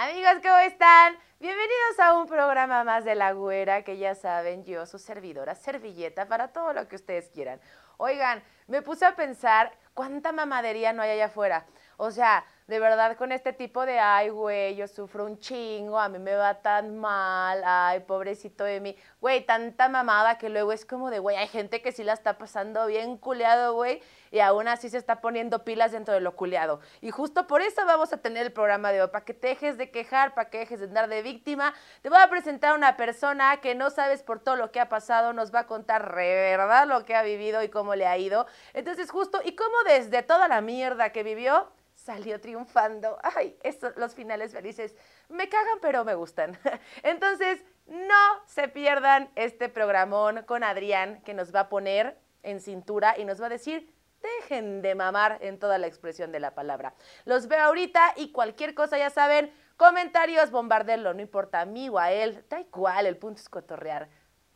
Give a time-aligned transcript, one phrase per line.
[0.00, 1.18] Amigos, ¿cómo están?
[1.40, 6.28] Bienvenidos a un programa más de La Güera, que ya saben, yo, su servidora, servilleta
[6.28, 7.60] para todo lo que ustedes quieran.
[7.96, 11.66] Oigan, me puse a pensar cuánta mamadería no hay allá afuera.
[11.96, 16.10] O sea, de verdad con este tipo de, ay, güey, yo sufro un chingo, a
[16.10, 18.94] mí me va tan mal, ay, pobrecito de mí.
[19.22, 22.36] Güey, tanta mamada que luego es como de, güey, hay gente que sí la está
[22.36, 26.80] pasando bien culeado, güey, y aún así se está poniendo pilas dentro de lo culeado.
[27.00, 29.78] Y justo por eso vamos a tener el programa de hoy, para que te dejes
[29.78, 31.72] de quejar, para que dejes de andar de víctima.
[32.02, 34.90] Te voy a presentar a una persona que no sabes por todo lo que ha
[34.90, 38.46] pasado, nos va a contar verdad lo que ha vivido y cómo le ha ido.
[38.74, 41.70] Entonces, justo, y cómo desde toda la mierda que vivió,
[42.08, 43.18] salió triunfando.
[43.22, 43.58] Ay,
[43.96, 44.96] los finales felices
[45.28, 46.58] me cagan, pero me gustan.
[47.02, 53.14] Entonces, no se pierdan este programón con Adrián, que nos va a poner en cintura
[53.18, 56.94] y nos va a decir, dejen de mamar en toda la expresión de la palabra.
[57.26, 61.98] Los veo ahorita y cualquier cosa, ya saben, comentarios, bombardenlo, no importa a mí o
[61.98, 64.08] a él, da igual, el punto es cotorrear.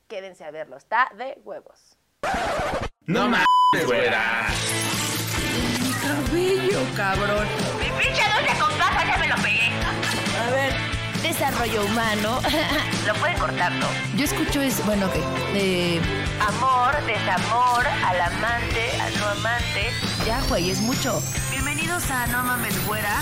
[0.09, 1.99] Quédense a verlo, está de huevos.
[3.05, 4.47] No mames, güera.
[6.13, 7.47] Cabello, cabrón.
[7.79, 9.71] Mi pinche dulce con pasas ya me lo pegué.
[10.41, 10.73] A ver,
[11.23, 12.41] desarrollo humano.
[13.07, 13.87] Lo pueden cortar, ¿no?
[14.17, 15.15] Yo escucho es, bueno, ok.
[15.55, 16.01] Eh,
[16.41, 19.91] Amor, desamor, al amante, a no amante.
[20.27, 21.23] ya, güey, es mucho.
[21.51, 23.17] Bienvenidos a No Mames Güera.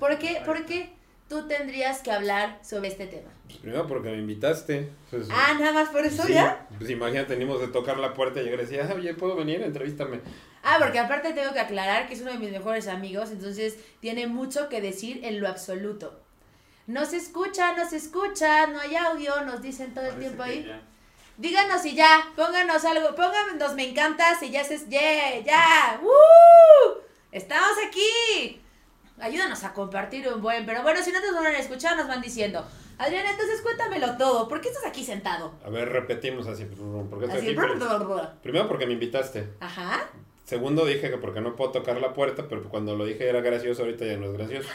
[0.00, 0.95] ¿Por qué, ¿Por qué
[1.28, 3.30] tú tendrías que hablar sobre este tema?
[3.46, 4.90] Pues primero porque me invitaste.
[5.10, 6.66] Pues, Ah, nada más por eso sí, ya.
[6.78, 9.62] Pues imagínate, venimos de tocar la puerta y llegar y decía, oye, ¿puedo venir?
[9.62, 10.20] Entrevístame.
[10.62, 14.26] Ah, porque aparte tengo que aclarar que es uno de mis mejores amigos, entonces tiene
[14.26, 16.20] mucho que decir en lo absoluto.
[16.88, 20.70] No se escucha, no se escucha, no hay audio, nos dicen todo el tiempo ahí.
[21.36, 24.78] Díganos si ya, pónganos algo, pónganos me encanta si ya se...
[24.88, 25.40] ¡Yeah!
[25.44, 26.00] ¡Ya!
[26.02, 27.02] ¡Woo!
[27.30, 28.60] ¡Estamos aquí!
[29.18, 32.20] Ayúdanos a compartir un buen, pero bueno, si no nos van a escuchar, nos van
[32.20, 32.64] diciendo.
[32.98, 35.52] Adrián, entonces cuéntamelo todo, ¿por qué estás aquí sentado?
[35.64, 36.64] A ver, repetimos así.
[36.64, 37.56] ¿Por qué Así, aquí?
[38.42, 39.48] Primero porque me invitaste.
[39.60, 40.08] Ajá.
[40.44, 43.82] Segundo dije que porque no puedo tocar la puerta, pero cuando lo dije era gracioso,
[43.82, 44.68] ahorita ya no es gracioso.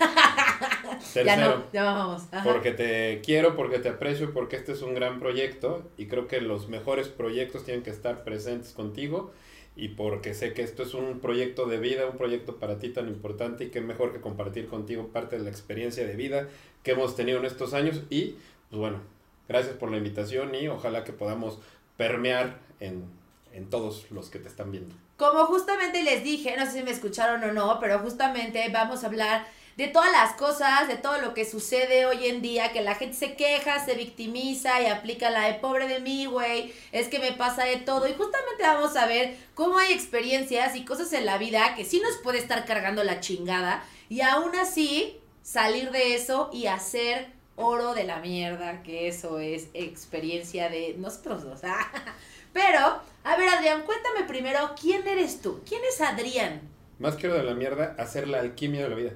[1.13, 2.23] Tercero, Ya no, ya vamos.
[2.31, 2.43] Ajá.
[2.43, 6.41] porque te quiero, porque te aprecio porque este es un gran proyecto y creo que
[6.41, 9.31] los mejores proyectos tienen que estar presentes contigo
[9.75, 13.07] y porque sé que esto es un proyecto de vida, un proyecto para ti tan
[13.07, 16.47] importante y qué mejor que compartir contigo parte de la experiencia de vida
[16.83, 18.35] que hemos tenido en estos años y
[18.69, 18.99] pues bueno,
[19.47, 21.59] gracias por la invitación y ojalá que podamos
[21.97, 23.05] permear en,
[23.53, 24.95] en todos los que te están viendo.
[25.17, 29.07] Como justamente les dije, no sé si me escucharon o no, pero justamente vamos a
[29.07, 29.45] hablar
[29.77, 33.15] de todas las cosas, de todo lo que sucede hoy en día, que la gente
[33.15, 37.31] se queja, se victimiza y aplica la de pobre de mí, güey, es que me
[37.31, 38.07] pasa de todo.
[38.07, 41.99] Y justamente vamos a ver cómo hay experiencias y cosas en la vida que sí
[41.99, 47.93] nos puede estar cargando la chingada y aún así salir de eso y hacer oro
[47.93, 51.61] de la mierda, que eso es experiencia de nosotros dos.
[52.53, 52.79] Pero,
[53.23, 55.61] a ver, Adrián, cuéntame primero, ¿quién eres tú?
[55.67, 56.61] ¿Quién es Adrián?
[56.99, 59.11] Más quiero de la mierda hacer la alquimia de la vida.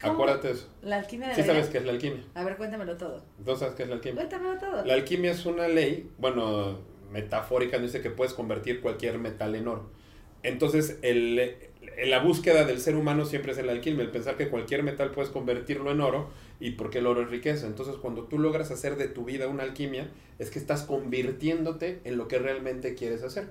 [0.00, 0.14] ¿Cómo?
[0.14, 0.68] Acuérdate eso.
[0.82, 2.22] La alquimia de Sí la sabes qué es la alquimia.
[2.34, 3.22] A ver, cuéntamelo todo.
[3.44, 4.16] ¿Tú sabes qué es la alquimia?
[4.16, 4.84] Cuéntamelo todo.
[4.84, 6.78] La alquimia es una ley, bueno,
[7.12, 9.90] metafórica, dice que puedes convertir cualquier metal en oro.
[10.42, 14.36] Entonces, el, el- la búsqueda del ser humano siempre es en la alquimia, el pensar
[14.36, 16.30] que cualquier metal puedes convertirlo en oro
[16.60, 17.66] y porque el oro es riqueza.
[17.66, 22.16] Entonces, cuando tú logras hacer de tu vida una alquimia, es que estás convirtiéndote en
[22.16, 23.48] lo que realmente quieres hacer.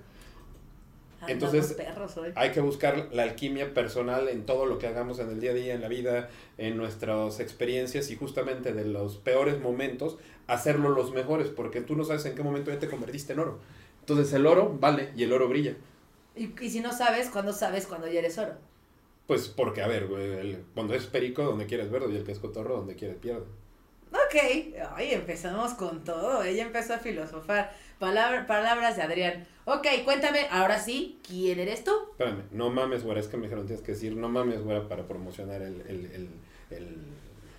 [1.27, 2.31] Entonces- perros hoy.
[2.35, 5.53] Hay que buscar la alquimia personal en todo lo que hagamos en el día a
[5.53, 11.11] día, en la vida, en nuestras experiencias y justamente de los peores momentos, hacerlo los
[11.13, 13.59] mejores, porque tú no sabes en qué momento ya te convertiste en oro.
[13.99, 15.75] Entonces el oro vale y el oro brilla.
[16.35, 18.53] Y, y si no sabes, ¿cuándo sabes cuando ya eres oro?
[19.27, 22.39] Pues porque, a ver, el- cuando es perico, donde quieres verlo, y el que es
[22.39, 23.45] cotorro, donde quieres pierde.
[24.11, 24.35] Ok,
[24.95, 26.43] ay, empezamos con todo.
[26.43, 27.71] Ella empezó a filosofar.
[27.99, 29.47] Palabra- palabras de Adrián.
[29.65, 31.91] Ok, cuéntame, ahora sí, ¿quién eres tú?
[32.11, 35.07] Espérame, no mames, güera, es que me dijeron, tienes que decir no mames, güera, para
[35.07, 35.81] promocionar el...
[35.81, 36.29] el, el,
[36.77, 36.97] el-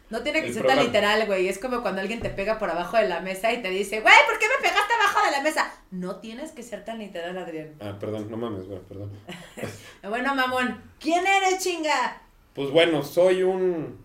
[0.09, 1.47] No tiene que ser tan literal, güey.
[1.49, 4.15] Es como cuando alguien te pega por abajo de la mesa y te dice, güey,
[4.27, 5.73] ¿por qué me pegaste abajo de la mesa?
[5.93, 7.75] No tienes que ser tan literal, Adrián.
[7.81, 9.13] Ah, perdón, no mames, güera, perdón.
[10.09, 12.21] Bueno, mamón, ¿quién eres, chinga?
[12.55, 13.99] Pues bueno, soy un.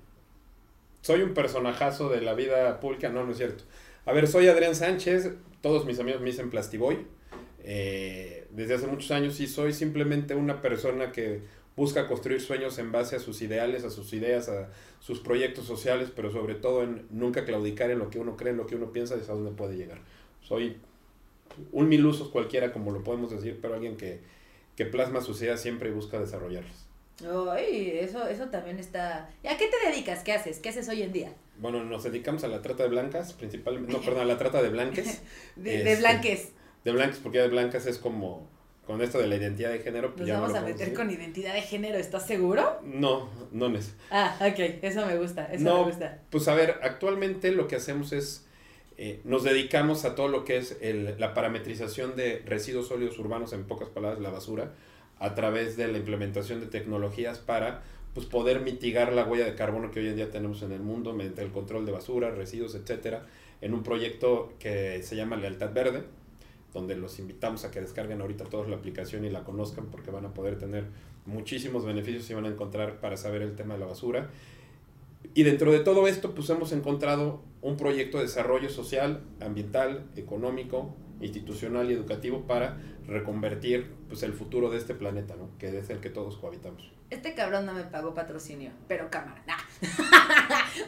[1.05, 3.09] Soy un personajazo de la vida pública.
[3.09, 3.63] No, no es cierto.
[4.07, 5.33] A ver, soy Adrián Sánchez.
[5.61, 6.97] Todos mis amigos me dicen Plastiboy.
[7.63, 11.41] Eh, desde hace muchos años y soy simplemente una persona que
[11.75, 16.09] busca construir sueños en base a sus ideales, a sus ideas, a sus proyectos sociales,
[16.15, 18.91] pero sobre todo en nunca claudicar en lo que uno cree, en lo que uno
[18.91, 19.99] piensa, es a dónde puede llegar.
[20.41, 20.77] Soy
[21.71, 24.21] un mil usos cualquiera, como lo podemos decir, pero alguien que,
[24.75, 26.84] que plasma sus ideas siempre y busca desarrollarlas.
[27.51, 29.29] Ay, eso, eso también está...
[29.43, 30.21] ¿Y a qué te dedicas?
[30.23, 30.59] ¿Qué haces?
[30.59, 31.31] ¿Qué haces hoy en día?
[31.57, 34.69] Bueno, nos dedicamos a la trata de blancas, principalmente, no, perdón, a la trata de
[34.69, 35.21] blanques.
[35.55, 36.49] De, de Este, blanques.
[36.83, 38.49] De blancas, porque ya de blancas es como,
[38.85, 41.53] con esto de la identidad de género, pues Nos ya vamos a meter con identidad
[41.53, 42.79] de género, ¿estás seguro?
[42.83, 43.93] No, no es.
[44.11, 46.19] Ah, ok, eso me gusta, eso No, me gusta.
[46.29, 48.45] Pues a ver, actualmente lo que hacemos es,
[48.97, 53.53] eh, nos dedicamos a todo lo que es el- la parametrización de residuos sólidos urbanos,
[53.53, 54.73] en pocas palabras, la basura,
[55.19, 57.83] a través de la implementación de tecnologías para
[58.13, 61.13] pues, poder mitigar la huella de carbono que hoy en día tenemos en el mundo
[61.13, 63.25] mediante el control de basura, residuos, etcétera,
[63.61, 66.03] en un proyecto que se llama Lealtad Verde,
[66.73, 70.25] donde los invitamos a que descarguen ahorita todos la aplicación y la conozcan porque van
[70.25, 70.85] a poder tener
[71.25, 74.29] muchísimos beneficios y van a encontrar para saber el tema de la basura.
[75.33, 80.93] Y dentro de todo esto, pues hemos encontrado un proyecto de desarrollo social, ambiental, económico,
[81.21, 85.49] institucional y educativo para reconvertir pues, el futuro de este planeta, ¿no?
[85.57, 86.91] que es el que todos cohabitamos.
[87.11, 89.43] Este cabrón no me pagó patrocinio, pero cámara.
[89.45, 89.57] nah.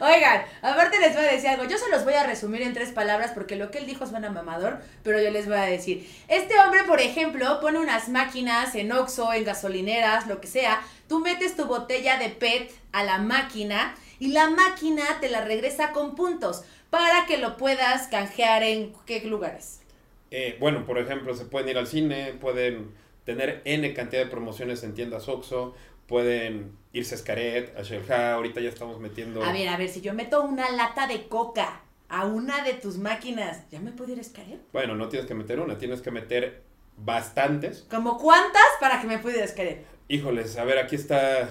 [0.00, 1.64] Oigan, aparte les voy a decir algo.
[1.64, 4.28] Yo se los voy a resumir en tres palabras porque lo que él dijo suena
[4.28, 6.10] mamador, pero yo les voy a decir.
[6.26, 10.80] Este hombre, por ejemplo, pone unas máquinas en Oxxo, en gasolineras, lo que sea.
[11.08, 15.92] Tú metes tu botella de PET a la máquina y la máquina te la regresa
[15.92, 19.82] con puntos para que lo puedas canjear en qué lugares.
[20.30, 22.92] Eh, bueno, por ejemplo, se pueden ir al cine, pueden
[23.24, 25.74] tener N cantidad de promociones en tiendas Oxxo,
[26.06, 29.42] pueden irse a Scaret, a Shelha, ahorita ya estamos metiendo...
[29.42, 32.96] A ver, a ver, si yo meto una lata de coca a una de tus
[32.96, 34.58] máquinas, ¿ya me puedo ir a escarear?
[34.72, 36.62] Bueno, no tienes que meter una, tienes que meter
[36.96, 37.86] bastantes.
[37.90, 39.78] ¿Como cuántas para que me pueda ir a escarear?
[40.08, 41.50] Híjoles, a ver, aquí está,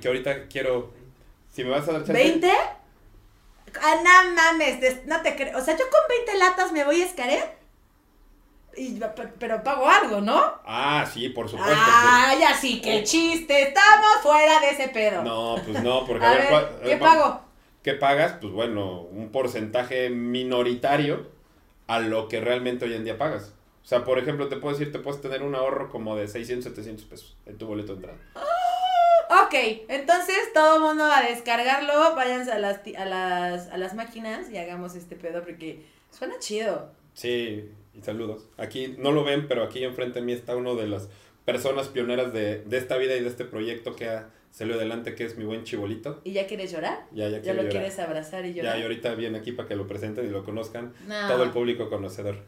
[0.00, 0.92] que ahorita quiero,
[1.52, 2.40] si me vas a dar chance...
[2.40, 2.50] ¿20?
[3.80, 5.58] Ah, no mames, no te creo.
[5.58, 7.63] O sea, yo con 20 latas me voy a escarear.
[8.76, 10.40] Y, pe- pero pago algo, ¿no?
[10.66, 11.74] Ah, sí, por supuesto.
[11.76, 15.22] Ay, así que chiste, estamos fuera de ese pedo.
[15.22, 17.40] No, pues no, porque a, a, ver, ¿qué ver, pago?
[17.82, 18.36] ¿Qué pagas?
[18.40, 21.28] Pues bueno, un porcentaje minoritario
[21.86, 23.52] a lo que realmente hoy en día pagas.
[23.82, 26.64] O sea, por ejemplo, te puedo decir, te puedes tener un ahorro como de 600,
[26.70, 28.18] 700 pesos en tu boleto de entrada.
[29.44, 29.54] Ok,
[29.88, 34.56] entonces todo el mundo a descargarlo, váyanse a las, a, las, a las máquinas y
[34.58, 36.90] hagamos este pedo porque suena chido.
[37.14, 38.46] Sí, y saludos.
[38.56, 41.08] Aquí no lo ven, pero aquí enfrente de mí está uno de las
[41.44, 45.24] personas pioneras de, de esta vida y de este proyecto que ha salido adelante, que
[45.24, 46.20] es mi buen chibolito.
[46.24, 47.06] ¿Y ya quieres llorar?
[47.12, 47.70] Ya, ya, ¿Ya lo llorar.
[47.72, 48.78] quieres abrazar y Ya, llorar?
[48.78, 51.28] y ahorita viene aquí para que lo presenten y lo conozcan No.
[51.28, 52.38] todo el público conocedor.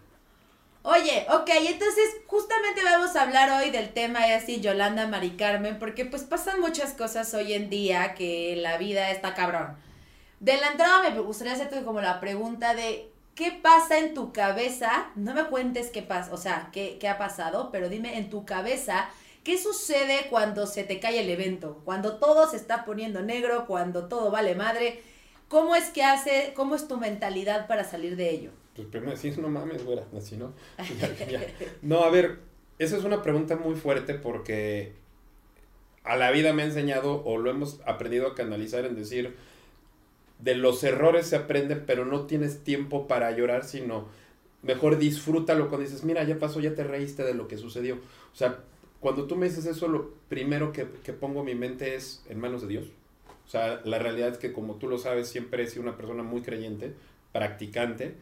[0.83, 5.81] Oye, ok, entonces justamente vamos a hablar hoy del tema y así Yolanda Mari Carmen,
[5.81, 9.75] porque pues pasan muchas cosas hoy en día que la vida está cabrón.
[10.39, 15.13] De la entrada me gustaría hacerte como la pregunta de ¿qué pasa en tu cabeza?
[15.15, 18.45] No me cuentes qué pasa, o sea, qué, qué ha pasado, pero dime en tu
[18.45, 19.09] cabeza,
[19.45, 21.81] ¿qué sucede cuando se te cae el evento?
[21.85, 25.01] Cuando todo se está poniendo negro, cuando todo vale madre.
[25.49, 28.51] ¿Cómo es que hace, cómo es tu mentalidad para salir de ello?
[28.75, 30.53] Pues primero decís, no mames, güera, así, ¿no?
[30.99, 31.41] Ya, ya.
[31.83, 32.41] No, a ver,
[32.81, 34.95] esa es una pregunta muy fuerte porque
[36.03, 39.37] a la vida me ha enseñado o lo hemos aprendido a canalizar en decir,
[40.39, 44.09] de los errores se aprende, pero no tienes tiempo para llorar, sino
[44.63, 47.97] mejor disfrútalo cuando dices, mira, ya pasó, ya te reíste de lo que sucedió.
[47.97, 48.61] O sea,
[49.01, 52.39] cuando tú me dices eso, lo primero que, que pongo en mi mente es en
[52.39, 52.87] manos de Dios.
[53.47, 56.23] O sea, la realidad es que como tú lo sabes, siempre he sido una persona
[56.23, 56.93] muy creyente,
[57.33, 58.15] practicante,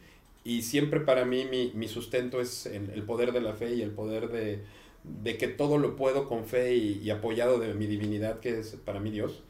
[0.44, 3.92] y siempre para mí mi, mi sustento es el poder de la fe y el
[3.92, 4.60] poder de,
[5.04, 9.00] de que todo lo puedo con fe y apoyado de mi divinidad, que es para
[9.00, 9.42] mí Dios.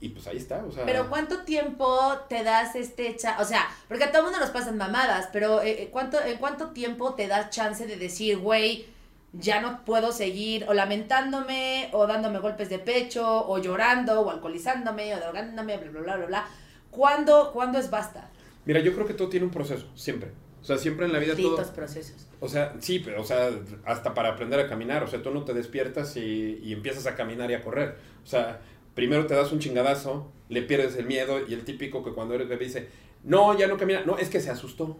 [0.00, 0.84] Y pues ahí está, o sea...
[0.84, 4.50] Pero ¿cuánto tiempo te das este cha o sea, porque a todo el mundo nos
[4.50, 8.86] pasan mamadas, pero eh, eh, ¿cuánto, ¿en cuánto tiempo te das chance de decir, güey,
[9.32, 15.14] ya no puedo seguir o lamentándome o dándome golpes de pecho o llorando o alcoholizándome
[15.14, 16.48] o drogándome, bla, bla, bla, bla, bla?
[16.90, 18.30] ¿Cuándo, ¿cuándo es basta?
[18.64, 20.30] Mira, yo creo que todo tiene un proceso, siempre.
[20.62, 21.56] O sea, siempre en la vida todo...
[21.56, 22.26] Malditos procesos.
[22.40, 23.50] O sea, sí, pero, o sea,
[23.84, 25.02] hasta para aprender a caminar.
[25.02, 27.96] O sea, tú no te despiertas y, y empiezas a caminar y a correr.
[28.22, 28.60] O sea,
[28.94, 32.48] primero te das un chingadazo, le pierdes el miedo y el típico que cuando eres
[32.48, 32.88] bebé dice,
[33.24, 34.04] no, ya no camina.
[34.04, 34.98] No, es que se asustó.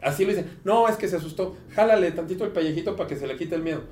[0.00, 1.56] Así lo dicen, no, es que se asustó.
[1.70, 3.82] Jálale tantito el pellejito para que se le quite el miedo.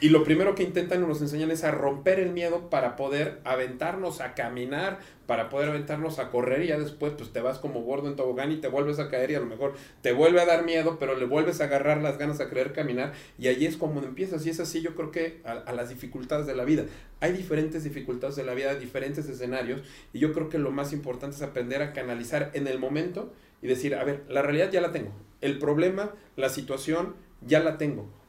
[0.00, 3.40] Y lo primero que intentan o nos enseñan es a romper el miedo para poder
[3.44, 7.82] aventarnos a caminar, para poder aventarnos a correr y ya después pues te vas como
[7.82, 10.46] gordo en tobogán y te vuelves a caer y a lo mejor te vuelve a
[10.46, 13.76] dar miedo, pero le vuelves a agarrar las ganas a querer caminar y allí es
[13.76, 16.84] como empiezas y es así yo creo que a, a las dificultades de la vida.
[17.20, 21.36] Hay diferentes dificultades de la vida, diferentes escenarios y yo creo que lo más importante
[21.36, 24.90] es aprender a canalizar en el momento y decir, a ver, la realidad ya la
[24.90, 28.21] tengo, el problema, la situación ya la tengo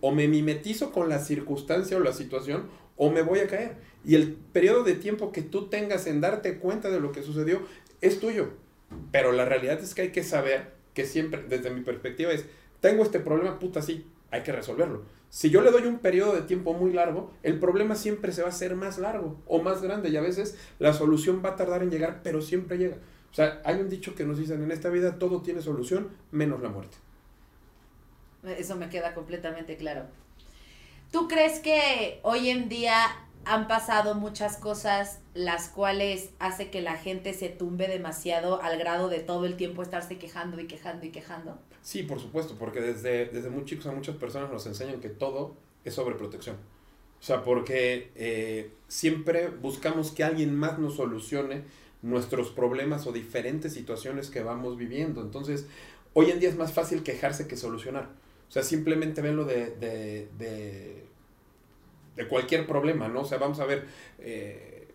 [0.00, 2.64] o me, mimetizo con la circunstancia o la situación
[2.96, 3.76] o me voy a caer.
[4.04, 7.60] Y el periodo de tiempo que tú tengas en darte cuenta de lo que sucedió
[8.02, 8.50] es tuyo.
[9.12, 12.44] Pero la realidad es que hay que saber que siempre, desde mi perspectiva, es,
[12.80, 15.04] tengo este problema, puta, sí, hay que resolverlo.
[15.30, 18.48] Si yo le doy un periodo de tiempo muy largo, el problema siempre se va
[18.48, 21.82] a hacer más largo o más grande y a veces la solución va a tardar
[21.82, 22.96] en llegar, pero siempre llega.
[23.30, 26.62] O sea, hay un dicho que nos dicen, en esta vida todo tiene solución menos
[26.62, 26.96] la muerte.
[28.46, 30.04] Eso me queda completamente claro.
[31.12, 32.96] ¿Tú crees que hoy en día
[33.44, 39.08] han pasado muchas cosas las cuales hace que la gente se tumbe demasiado al grado
[39.08, 41.56] de todo el tiempo estarse quejando y quejando y quejando?
[41.80, 45.54] Sí, por supuesto, porque desde, desde muy chicos a muchas personas nos enseñan que todo
[45.84, 46.56] es sobreprotección.
[47.20, 51.62] O sea, porque eh, siempre buscamos que alguien más nos solucione
[52.02, 55.22] nuestros problemas o diferentes situaciones que vamos viviendo.
[55.22, 55.66] Entonces,
[56.14, 58.10] hoy en día es más fácil quejarse que solucionar.
[58.48, 61.04] O sea, simplemente venlo de, de, de,
[62.14, 63.22] de cualquier problema, ¿no?
[63.22, 63.86] O sea, vamos a ver,
[64.18, 64.88] eh,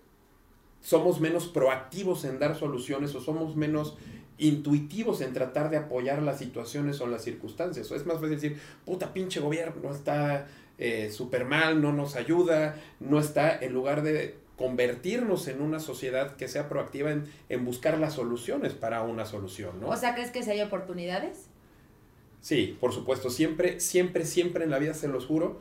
[0.81, 3.97] somos menos proactivos en dar soluciones o somos menos
[4.37, 7.91] intuitivos en tratar de apoyar las situaciones o las circunstancias.
[7.91, 10.47] O es más fácil decir, puta pinche gobierno está
[10.79, 16.35] eh, súper mal, no nos ayuda, no está, en lugar de convertirnos en una sociedad
[16.35, 19.89] que sea proactiva en, en buscar las soluciones para una solución, ¿no?
[19.89, 21.50] O sea, ¿crees que si hay oportunidades?
[22.41, 25.59] Sí, por supuesto, siempre, siempre, siempre en la vida se los juro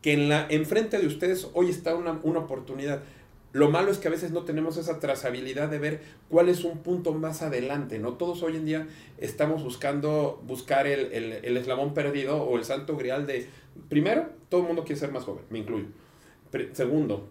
[0.00, 3.02] que en la enfrente de ustedes hoy está una, una oportunidad.
[3.52, 6.78] Lo malo es que a veces no tenemos esa trazabilidad de ver cuál es un
[6.78, 8.14] punto más adelante, ¿no?
[8.14, 12.96] Todos hoy en día estamos buscando buscar el, el, el eslabón perdido o el santo
[12.96, 13.48] grial de,
[13.90, 15.84] primero, todo el mundo quiere ser más joven, me incluyo.
[16.50, 17.28] Pri- segundo,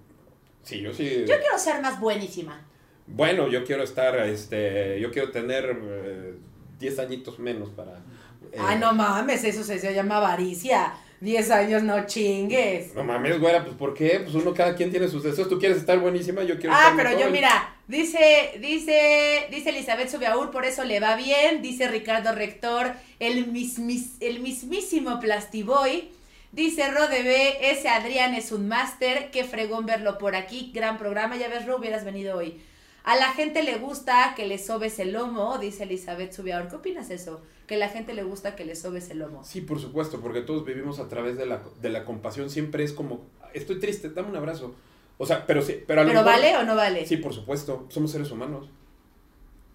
[0.62, 1.26] sí, yo sí...
[1.28, 2.64] Yo quiero ser más buenísima.
[3.08, 6.36] Bueno, yo quiero estar, este, yo quiero tener eh,
[6.80, 8.04] 10 añitos menos para...
[8.52, 10.94] eh, Ay, no mames, eso se, se llama avaricia.
[11.22, 12.96] 10 años, no chingues.
[12.96, 14.22] No mames, güera, pues ¿por qué?
[14.24, 15.48] Pues uno, cada quien tiene sus deseos.
[15.48, 19.70] Tú quieres estar buenísima, yo quiero Ah, estar muy pero yo mira, dice, dice, dice
[19.70, 26.10] Elizabeth Subiaur, por eso le va bien, dice Ricardo Rector, el, mismis, el mismísimo Plastiboy,
[26.52, 31.50] dice Rodebe, ese Adrián es un máster, qué fregón verlo por aquí, gran programa, ya
[31.50, 32.60] ves, Ro, hubieras venido hoy.
[33.04, 37.10] A la gente le gusta que le sobes el lomo, dice Elizabeth Subiaur, ¿qué opinas
[37.10, 37.42] eso?
[37.68, 39.44] Que a la gente le gusta que le sobes el lomo.
[39.44, 42.50] Sí, por supuesto, porque todos vivimos a través de la, de la compasión.
[42.50, 43.22] Siempre es como,
[43.54, 44.76] estoy triste, dame un abrazo.
[45.18, 47.06] O sea, pero sí, pero a lo ¿Pero mejor- vale o no vale?
[47.06, 48.70] Sí, por supuesto, somos seres humanos.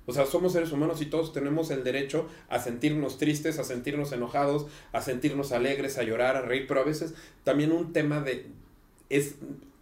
[0.09, 4.13] O sea, somos seres humanos y todos tenemos el derecho a sentirnos tristes, a sentirnos
[4.13, 8.47] enojados, a sentirnos alegres, a llorar, a reír, pero a veces también un tema de
[9.09, 9.35] es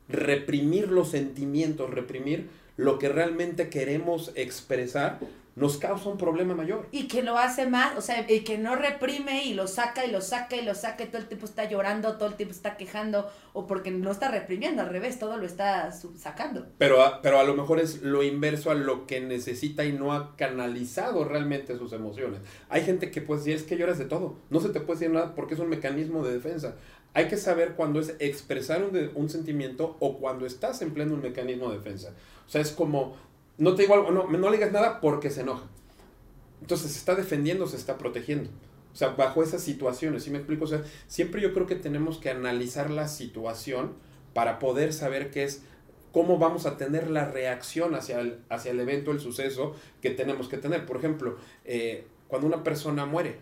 [0.08, 5.20] reprimir los sentimientos, reprimir lo que realmente queremos expresar,
[5.56, 6.88] nos causa un problema mayor.
[6.90, 10.10] Y que lo hace más, o sea, y que no reprime y lo saca y
[10.10, 12.76] lo saca y lo saca y todo el tiempo está llorando, todo el tiempo está
[12.76, 16.66] quejando, o porque no está reprimiendo, al revés, todo lo está sacando.
[16.78, 20.12] Pero a, pero a lo mejor es lo inverso a lo que necesita y no
[20.12, 22.40] ha canalizado realmente sus emociones.
[22.68, 24.36] Hay gente que puede decir, es que lloras de todo.
[24.50, 26.74] No se te puede decir nada porque es un mecanismo de defensa.
[27.14, 31.78] Hay que saber cuándo es expresar un, sentimiento o cuando estás empleando un mecanismo de
[31.78, 32.12] defensa.
[32.46, 33.16] O sea, es como,
[33.56, 35.64] no te digo algo, no, no le digas nada porque se enoja.
[36.60, 38.50] Entonces se está defendiendo, se está protegiendo.
[38.92, 40.64] O sea, bajo esas situaciones, ¿sí me explico?
[40.64, 43.92] O sea, siempre yo creo que tenemos que analizar la situación
[44.34, 45.62] para poder saber qué es,
[46.12, 50.48] cómo vamos a tener la reacción hacia el, hacia el evento, el suceso que tenemos
[50.48, 50.84] que tener.
[50.84, 53.38] Por ejemplo, eh, cuando una persona muere,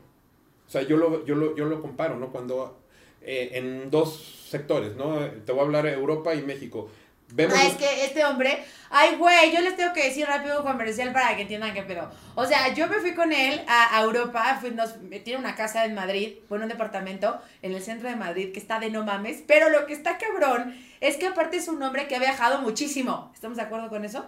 [0.66, 2.32] o sea, yo lo, yo lo, yo lo comparo, ¿no?
[2.32, 2.81] Cuando
[3.24, 5.18] eh, en dos sectores, ¿no?
[5.44, 6.90] Te voy a hablar Europa y México.
[7.34, 10.66] Vemos Ah, es que este hombre, ay, güey, yo les tengo que decir rápido un
[10.66, 12.10] comercial para que entiendan qué pedo.
[12.34, 15.86] O sea, yo me fui con él a, a Europa, fui, nos, tiene una casa
[15.86, 19.42] en Madrid, bueno, un departamento en el centro de Madrid que está de no mames,
[19.46, 23.30] pero lo que está cabrón es que aparte es un hombre que ha viajado muchísimo.
[23.34, 24.26] ¿Estamos de acuerdo con eso?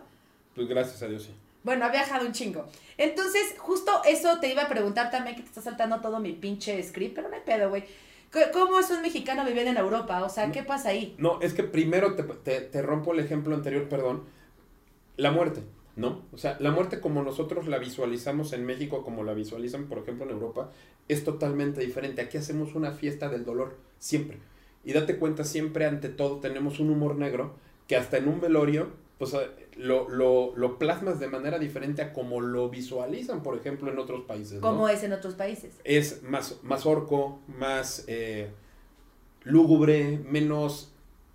[0.54, 1.34] Pues gracias a Dios, sí.
[1.62, 2.66] Bueno, ha viajado un chingo.
[2.96, 6.82] Entonces, justo eso te iba a preguntar también, que te está saltando todo mi pinche
[6.82, 7.84] script, pero no hay pedo, güey.
[8.52, 10.22] ¿Cómo es un mexicano viviendo en Europa?
[10.24, 11.14] O sea, ¿qué pasa ahí?
[11.18, 14.24] No, es que primero te, te, te rompo el ejemplo anterior, perdón.
[15.16, 15.62] La muerte,
[15.96, 16.22] ¿no?
[16.32, 20.24] O sea, la muerte como nosotros la visualizamos en México, como la visualizan, por ejemplo,
[20.24, 20.70] en Europa,
[21.08, 22.22] es totalmente diferente.
[22.22, 24.38] Aquí hacemos una fiesta del dolor, siempre.
[24.84, 27.54] Y date cuenta, siempre ante todo tenemos un humor negro
[27.86, 28.88] que hasta en un velorio,
[29.18, 33.90] pues eh, lo, lo, lo plasmas de manera diferente a como lo visualizan, por ejemplo,
[33.90, 34.54] en otros países.
[34.54, 34.60] ¿no?
[34.60, 35.74] ¿Cómo es en otros países?
[35.84, 38.50] es más, más orco, más eh,
[39.42, 40.90] lúgubre, menos...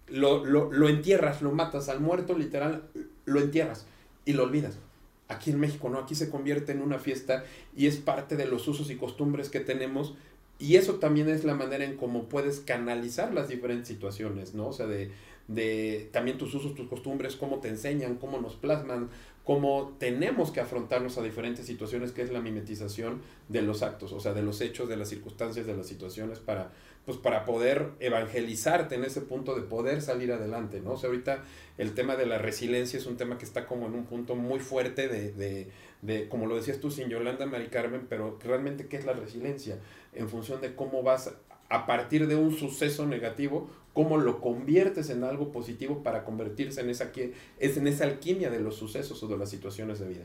[0.08, 2.89] Lo, lo, lo entierras, lo matas al muerto, literal,
[3.25, 3.86] lo entierras
[4.25, 4.79] y lo olvidas.
[5.27, 7.43] Aquí en México no, aquí se convierte en una fiesta
[7.77, 10.15] y es parte de los usos y costumbres que tenemos
[10.60, 14.67] y eso también es la manera en cómo puedes canalizar las diferentes situaciones, ¿no?
[14.67, 15.10] O sea, de,
[15.50, 19.10] de también tus usos, tus costumbres, cómo te enseñan, cómo nos plasman,
[19.44, 24.20] cómo tenemos que afrontarnos a diferentes situaciones, que es la mimetización de los actos, o
[24.20, 26.72] sea, de los hechos, de las circunstancias, de las situaciones, para,
[27.03, 30.91] pues, para poder evangelizarte en ese punto de poder salir adelante, ¿no?
[30.91, 31.44] O sea, ahorita
[31.79, 34.60] el tema de la resiliencia es un tema que está como en un punto muy
[34.60, 35.72] fuerte de, de,
[36.03, 39.79] de como lo decías tú, sin Yolanda Mari Carmen, pero realmente, ¿qué es la resiliencia?
[40.13, 41.34] En función de cómo vas
[41.70, 46.89] a partir de un suceso negativo, cómo lo conviertes en algo positivo para convertirse en
[46.89, 47.12] esa,
[47.60, 50.24] es en esa alquimia de los sucesos o de las situaciones de vida.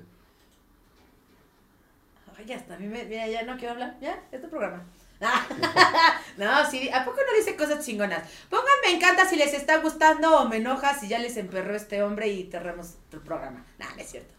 [2.39, 4.85] Ay, ya está, a mí me- mira, ya no quiero hablar, ya, es tu programa.
[6.39, 8.23] no, sí, ¿a poco no dice cosas chingonas?
[8.49, 12.01] Pongan me encanta si les está gustando o me enoja si ya les emperró este
[12.05, 13.67] hombre y cerramos el programa.
[13.81, 14.33] No, no es cierto.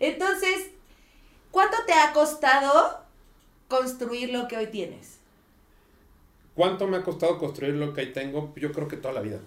[0.00, 0.66] Entonces,
[1.52, 3.04] ¿cuánto te ha costado
[3.68, 5.13] construir lo que hoy tienes?
[6.54, 8.52] ¿Cuánto me ha costado construir lo que ahí tengo?
[8.56, 9.40] Yo creo que toda la vida.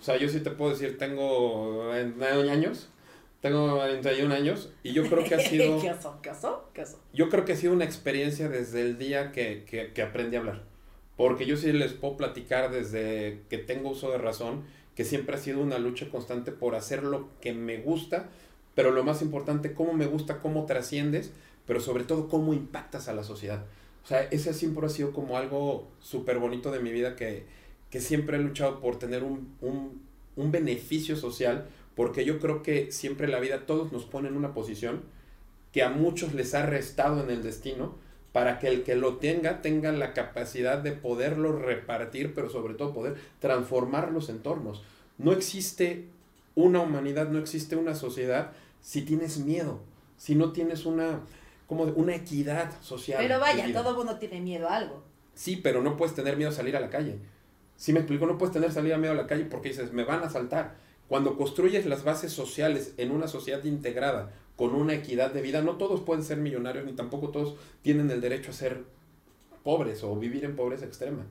[0.00, 2.88] O sea, yo sí te puedo decir, tengo 29 años,
[3.40, 5.80] tengo 41 años, y yo creo que ha sido...
[5.80, 6.18] ¿Qué oso?
[6.22, 6.68] ¿Qué oso?
[6.72, 7.00] ¿Qué oso?
[7.12, 10.40] Yo creo que ha sido una experiencia desde el día que, que, que aprendí a
[10.40, 10.62] hablar.
[11.16, 15.38] Porque yo sí les puedo platicar desde que tengo uso de razón, que siempre ha
[15.38, 18.28] sido una lucha constante por hacer lo que me gusta,
[18.74, 21.32] pero lo más importante, cómo me gusta, cómo trasciendes,
[21.66, 23.64] pero sobre todo cómo impactas a la sociedad.
[24.04, 27.44] O sea, ese siempre ha sido como algo súper bonito de mi vida que,
[27.90, 30.02] que siempre he luchado por tener un, un,
[30.36, 34.54] un beneficio social, porque yo creo que siempre la vida todos nos pone en una
[34.54, 35.02] posición
[35.72, 37.96] que a muchos les ha restado en el destino
[38.32, 42.94] para que el que lo tenga tenga la capacidad de poderlo repartir, pero sobre todo
[42.94, 44.82] poder transformar los entornos.
[45.16, 46.04] No existe
[46.54, 49.80] una humanidad, no existe una sociedad si tienes miedo,
[50.16, 51.20] si no tienes una
[51.68, 53.18] como una equidad social.
[53.20, 55.04] Pero vaya, todo mundo tiene miedo a algo.
[55.34, 57.18] Sí, pero no puedes tener miedo a salir a la calle.
[57.76, 60.22] Si me explico, no puedes tener salida miedo a la calle porque dices, me van
[60.22, 60.74] a asaltar.
[61.08, 65.76] Cuando construyes las bases sociales en una sociedad integrada, con una equidad de vida, no
[65.76, 68.82] todos pueden ser millonarios, ni tampoco todos tienen el derecho a ser
[69.62, 71.24] pobres o vivir en pobreza extrema.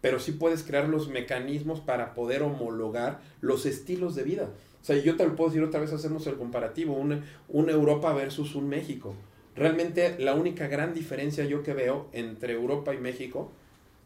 [0.00, 4.48] Pero sí puedes crear los mecanismos para poder homologar los estilos de vida.
[4.82, 8.12] O sea, yo te lo puedo decir otra vez, hacemos el comparativo, una, una Europa
[8.14, 9.14] versus un México.
[9.58, 13.50] Realmente la única gran diferencia yo que veo entre Europa y México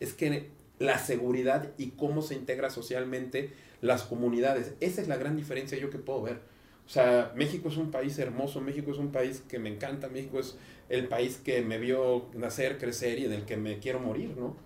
[0.00, 3.50] es que la seguridad y cómo se integra socialmente
[3.82, 4.72] las comunidades.
[4.80, 6.40] Esa es la gran diferencia yo que puedo ver.
[6.86, 10.40] O sea, México es un país hermoso, México es un país que me encanta, México
[10.40, 10.56] es
[10.88, 14.56] el país que me vio nacer, crecer y en el que me quiero morir, ¿no?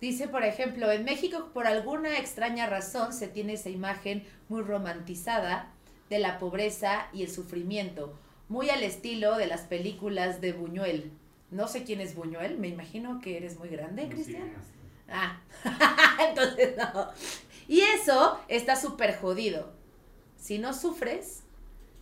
[0.00, 5.74] Dice, por ejemplo, en México por alguna extraña razón se tiene esa imagen muy romantizada
[6.08, 11.10] de la pobreza y el sufrimiento, muy al estilo de las películas de Buñuel.
[11.50, 14.52] No sé quién es Buñuel, me imagino que eres muy grande, Cristian.
[15.08, 15.40] Ah,
[16.28, 17.08] entonces no.
[17.66, 19.72] Y eso está súper jodido.
[20.36, 21.42] Si no sufres,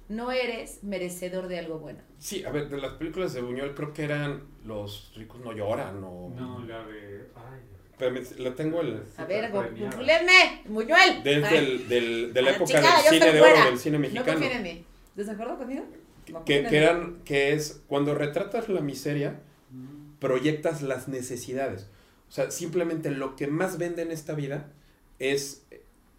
[0.08, 2.00] no eres merecedor de algo bueno.
[2.18, 6.02] Sí, a ver, de las películas de Buñuel creo que eran Los ricos no lloran
[6.04, 6.30] o...
[6.34, 7.26] No, la de.
[7.34, 7.60] Ay,
[7.92, 9.02] Espérame, la tengo el...
[9.16, 9.96] A ver, Premiada.
[9.96, 11.22] googleenme, Buñuel.
[11.22, 14.02] Desde el, del, de la Ah, época yo del cine de oro, del cine No
[14.02, 14.26] mexicano.
[14.32, 14.84] confíen en mí.
[15.10, 15.84] ¿Estás de acuerdo conmigo?
[16.44, 19.40] Que, eran, que es cuando retratas la miseria,
[20.18, 21.88] proyectas las necesidades.
[22.28, 24.68] O sea, simplemente lo que más vende en esta vida
[25.18, 25.64] es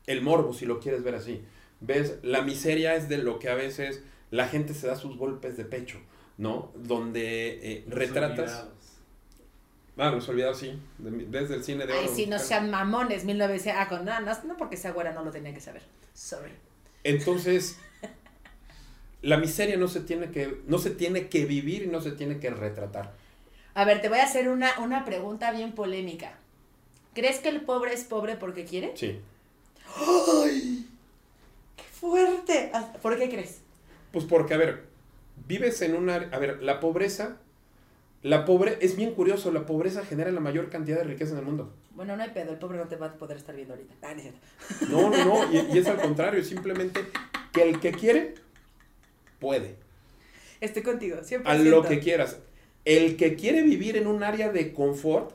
[0.06, 1.41] el morbo, si lo quieres ver así.
[1.82, 2.15] ¿Ves?
[2.24, 5.65] La miseria es de lo que a veces la gente se da sus golpes de
[5.65, 6.00] pecho,
[6.38, 6.72] ¿no?
[6.76, 8.39] Donde eh, Los retratas...
[8.52, 8.74] Olvidados.
[10.00, 10.80] Ah, los olvidados, sí.
[11.00, 12.15] de- Desde el cine de Ay, oro.
[12.15, 13.82] sí, no sean mamones, 1900.
[13.82, 15.82] Ah, con, no, no, no porque sea güera no lo tenía que saber.
[16.13, 16.52] Sorry.
[17.04, 17.80] Entonces,
[19.22, 22.40] la miseria no se tiene que, no se tiene que vivir y no se tiene
[22.40, 23.14] que retratar.
[23.74, 26.34] A ver, te voy a hacer una, una pregunta bien polémica.
[27.14, 28.92] ¿Crees que el pobre es pobre porque quiere?
[28.96, 29.20] Sí.
[31.76, 32.72] ¡Qué fuerte!
[32.74, 33.62] Ah, ¿Por qué crees?
[34.12, 34.84] Pues porque, a ver,
[35.48, 36.16] vives en una...
[36.16, 37.38] A ver, la pobreza...
[38.24, 38.78] La pobre...
[38.82, 41.74] Es bien curioso, la pobreza genera la mayor cantidad de riqueza en el mundo.
[41.92, 43.94] Bueno, no hay pedo, el pobre no te va a poder estar viendo ahorita.
[44.04, 44.14] Ah,
[44.90, 45.10] no.
[45.10, 45.52] No, no, no.
[45.52, 47.06] Y, y es al contrario, simplemente
[47.52, 48.36] que el que quiere,
[49.39, 49.76] puede.
[50.62, 51.41] Estoy contigo, 100%.
[51.45, 52.38] A lo que quieras.
[52.86, 55.32] El que quiere vivir en un área de confort,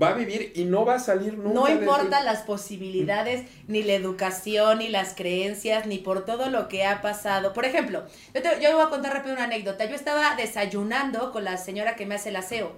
[0.00, 1.54] va a vivir y no va a salir nunca.
[1.54, 6.68] No de importa las posibilidades, ni la educación, ni las creencias, ni por todo lo
[6.68, 7.52] que ha pasado.
[7.52, 9.84] Por ejemplo, yo, te, yo voy a contar rápido una anécdota.
[9.84, 12.72] Yo estaba desayunando con la señora que me hace el aseo.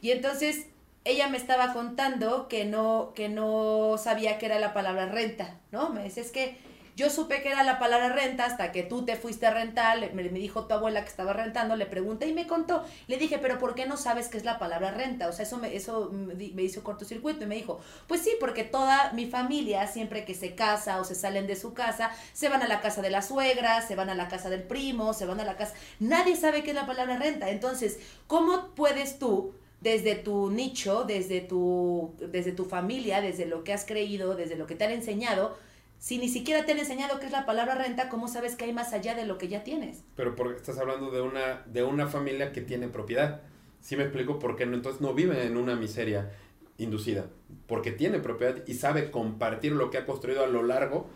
[0.00, 0.66] Y entonces
[1.04, 5.90] ella me estaba contando que no, que no sabía qué era la palabra renta, ¿no?
[5.90, 6.56] Me es que
[6.98, 10.24] Yo supe que era la palabra renta hasta que tú te fuiste a rentar, me,
[10.24, 12.84] dijo tu abuela que estaba rentando, le pregunté y me contó.
[13.06, 15.28] Le dije, pero ¿por qué no sabes qué es la palabra renta?
[15.28, 19.12] O sea, eso me, eso me hizo cortocircuito y me dijo, pues sí, porque toda
[19.12, 22.66] mi familia, siempre que se casa o se salen de su casa, se van a
[22.66, 25.44] la casa de la suegra, se van a la casa del primo, se van a
[25.44, 25.74] la casa...
[26.00, 27.48] Nadie sabe qué es la palabra renta.
[27.50, 33.72] Entonces, ¿cómo puedes tú desde tu nicho, desde tu, desde tu familia, desde lo que
[33.72, 35.67] has creído, desde lo que te han enseñado,
[35.98, 38.72] si ni siquiera te han enseñado qué es la palabra renta, ¿cómo sabes que hay
[38.72, 40.04] más allá de lo que ya tienes?
[40.16, 43.40] Pero porque estás hablando de una, de una familia que tiene propiedad.
[43.80, 44.74] ¿Sí me explico por qué no?
[44.74, 46.30] Entonces no vive en una miseria
[46.78, 47.26] inducida.
[47.66, 51.08] Porque tiene propiedad y sabe compartir lo que ha construido a lo largo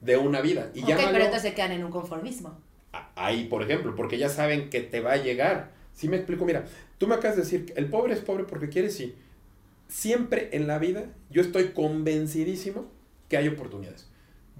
[0.00, 0.70] de una vida.
[0.74, 2.60] Y ok, llámalo- pero entonces se quedan en un conformismo.
[2.92, 5.72] a- ahí, por ejemplo, porque ya saben que te va a llegar.
[5.92, 6.44] ¿Sí me explico?
[6.46, 6.64] Mira,
[6.96, 9.14] tú me acabas de decir, el pobre es pobre porque quiere, sí.
[9.88, 12.86] Siempre en la vida yo estoy convencidísimo
[13.28, 14.08] que hay oportunidades.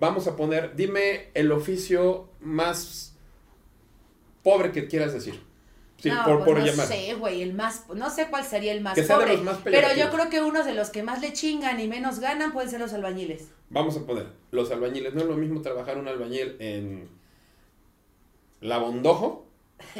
[0.01, 3.17] Vamos a poner, dime el oficio más
[4.43, 5.41] pobre que quieras decir.
[5.99, 6.87] Sí, no, por, pues por no llamar.
[6.87, 9.45] sé, güey, el más, no sé cuál sería el más Que sea de pobre, los
[9.45, 12.53] más pero yo creo que uno de los que más le chingan y menos ganan
[12.53, 13.49] pueden ser los albañiles.
[13.71, 15.15] Vamos a poner, los albañiles.
[15.15, 17.09] No es lo mismo trabajar un albañil en
[18.61, 19.45] La Bondojo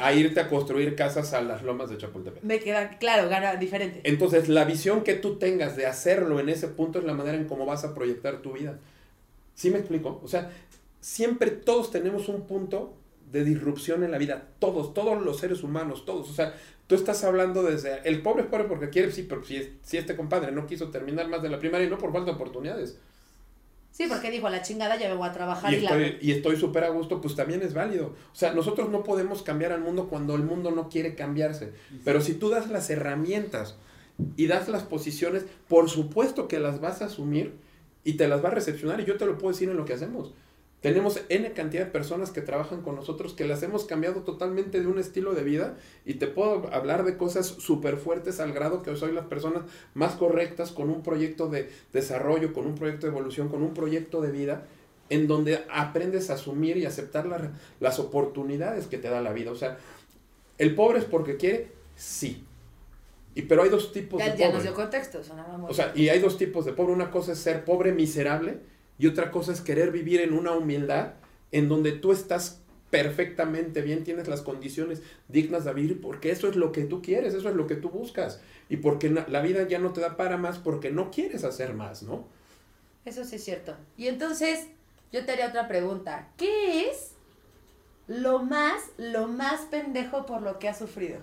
[0.01, 2.43] a irte a construir casas a las lomas de Chapultepec.
[2.43, 3.99] Me queda claro, gana diferente.
[4.05, 7.45] Entonces, la visión que tú tengas de hacerlo en ese punto es la manera en
[7.45, 8.79] cómo vas a proyectar tu vida.
[9.59, 10.21] ¿Sí me explico?
[10.23, 10.51] O sea,
[11.01, 12.93] siempre todos tenemos un punto
[13.29, 14.47] de disrupción en la vida.
[14.59, 16.29] Todos, todos los seres humanos, todos.
[16.29, 16.55] O sea,
[16.87, 17.99] tú estás hablando desde...
[18.07, 20.91] El pobre es pobre porque quiere, sí, pero si, es- si este compadre no quiso
[20.91, 22.99] terminar más de la primaria y no por falta de oportunidades.
[23.91, 25.89] Sí, porque dijo, a la chingada ya me voy a trabajar Y y, la...
[25.89, 28.15] estoy, y estoy súper a gusto, pues también es válido.
[28.31, 31.73] O sea, nosotros no podemos cambiar al mundo cuando el mundo no quiere cambiarse.
[32.05, 33.75] Pero si tú das las herramientas
[34.37, 37.55] y das las posiciones, por supuesto que las vas a asumir
[38.09, 38.99] y te las va a recepcionar.
[38.99, 40.33] Y yo te lo puedo decir en lo que hacemos.
[40.81, 44.87] Tenemos N cantidad de personas que trabajan con nosotros que las hemos cambiado totalmente de
[44.87, 48.95] un estilo de vida y te puedo hablar de cosas súper fuertes al grado que
[48.95, 53.49] soy las personas más correctas con un proyecto de desarrollo, con un proyecto de evolución,
[53.49, 54.67] con un proyecto de vida
[55.09, 59.51] en donde aprendes a asumir y aceptar la- las oportunidades que te da la vida.
[59.51, 59.77] O sea,
[60.57, 62.45] el pobre es porque quiere, sí.
[63.35, 64.53] Y pero hay dos tipos Ya, de ya pobre.
[64.55, 65.21] nos dio contexto,
[65.67, 66.93] O sea, y hay dos tipos de pobre.
[66.93, 68.59] Una cosa es ser pobre miserable
[68.97, 71.13] y otra cosa es querer vivir en una humildad
[71.51, 76.55] en donde tú estás perfectamente bien, tienes las condiciones dignas de vivir, porque eso es
[76.55, 78.41] lo que tú quieres, eso es lo que tú buscas.
[78.67, 82.01] Y porque la vida ya no te da para más porque no quieres hacer más,
[82.03, 82.27] ¿no?
[83.05, 83.75] Eso sí es cierto.
[83.95, 84.67] Y entonces,
[85.11, 86.29] yo te haría otra pregunta.
[86.37, 87.11] ¿Qué es
[88.07, 91.19] lo más, lo más pendejo por lo que has sufrido?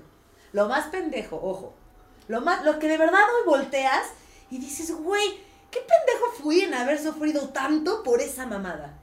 [0.53, 1.75] Lo más pendejo, ojo.
[2.28, 4.08] Lo más, lo que de verdad hoy volteas
[4.50, 8.94] y dices, güey, ¿qué pendejo fui en haber sufrido tanto por esa mamada?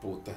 [0.00, 0.32] Puta.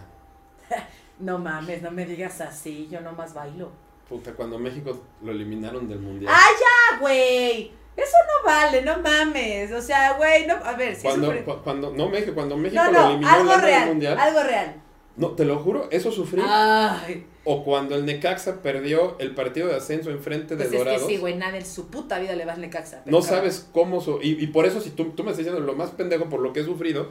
[1.20, 3.74] No mames, no me digas así, yo nomás bailo.
[4.08, 6.34] Puta, cuando México lo eliminaron del mundial.
[6.34, 7.74] ¡Ah, ya, güey!
[7.98, 9.70] Eso no vale, no mames.
[9.74, 10.54] O sea, güey, no.
[10.64, 13.32] A ver, si cuando, sufrí- cu- cuando, no México, cuando México No, lo no, eliminó
[13.32, 13.88] algo del real.
[13.90, 14.18] mundial.
[14.18, 14.82] Algo real.
[15.20, 16.42] No, te lo juro, eso sufrí.
[16.44, 17.26] Ay.
[17.44, 21.18] O cuando el Necaxa perdió el partido de ascenso enfrente de Pues es que sí,
[21.18, 23.04] güey, nada en su puta vida le vas Necaxa.
[23.06, 24.00] No sabes cómo...
[24.02, 26.40] so- y, y por eso si tú, tú me estás diciendo lo más pendejo por
[26.40, 27.10] lo que he sufrido,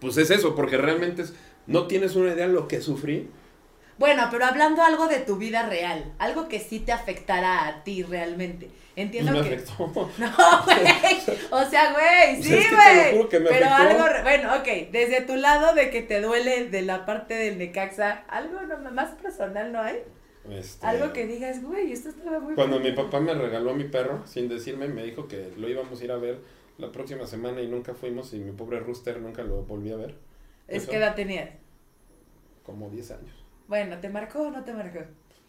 [0.00, 1.34] pues es eso, porque realmente es,
[1.66, 3.28] no tienes una idea de lo que sufrí.
[3.98, 8.02] Bueno, pero hablando algo de tu vida real, algo que sí te afectará a ti
[8.04, 8.70] realmente.
[8.94, 9.54] Entiendo me que.
[9.56, 9.86] afectó.
[10.18, 10.30] No,
[10.64, 10.86] güey.
[11.50, 13.28] O sea, güey, sí, güey.
[13.28, 13.92] que me Pero afectó.
[14.04, 14.08] algo.
[14.08, 14.90] re- Bueno, ok.
[14.92, 19.10] Desde tu lado de que te duele de la parte del Necaxa, algo no, más
[19.20, 19.98] personal no hay.
[20.50, 22.54] Este, Algo que digas, güey, esto estaba muy.
[22.54, 26.00] Cuando mi papá me regaló a mi perro, sin decirme, me dijo que lo íbamos
[26.00, 26.38] a ir a ver
[26.78, 30.14] la próxima semana y nunca fuimos y mi pobre rooster nunca lo volví a ver.
[30.66, 31.50] Es Eso, que edad tenías.
[32.64, 33.44] Como 10 años.
[33.68, 35.00] Bueno, ¿te marcó o no te marcó?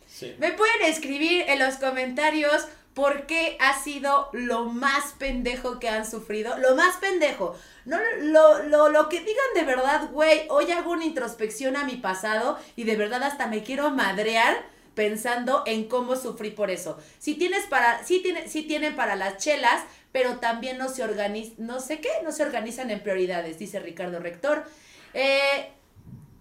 [0.05, 0.35] Sí.
[0.39, 6.05] Me pueden escribir en los comentarios por qué ha sido lo más pendejo que han
[6.09, 6.57] sufrido.
[6.57, 7.55] Lo más pendejo.
[7.85, 10.41] No lo, lo, lo que digan de verdad, güey.
[10.49, 14.63] Hoy hago una introspección a mi pasado y de verdad hasta me quiero madrear
[14.95, 16.99] pensando en cómo sufrí por eso.
[17.19, 21.55] Si tienes para, sí, tiene, sí tienen para las chelas, pero también no se organizan,
[21.65, 24.65] no sé qué, no se organizan en prioridades, dice Ricardo Rector.
[25.13, 25.71] Eh,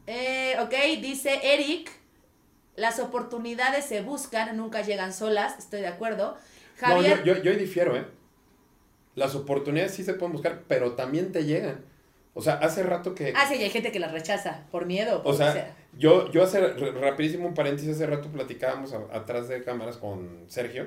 [0.09, 1.91] eh, ok, dice Eric,
[2.77, 6.37] las oportunidades se buscan, nunca llegan solas, estoy de acuerdo.
[6.79, 8.05] Javier, No, yo, yo, yo difiero, ¿eh?
[9.15, 11.85] Las oportunidades sí se pueden buscar, pero también te llegan.
[12.35, 13.33] O sea, hace rato que...
[13.35, 16.45] ah, sí, y hay gente que las rechaza por miedo, por O sea, yo, yo
[16.45, 20.87] hace, rapidísimo un paréntesis, hace rato platicábamos a- atrás de cámaras con Sergio,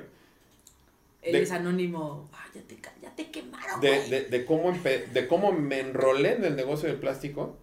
[1.20, 2.30] Él de- es anónimo.
[2.32, 6.32] Ah, ya te, ya te quemaron, de, de, de cómo empe- de cómo me enrolé
[6.36, 7.58] en el negocio del plástico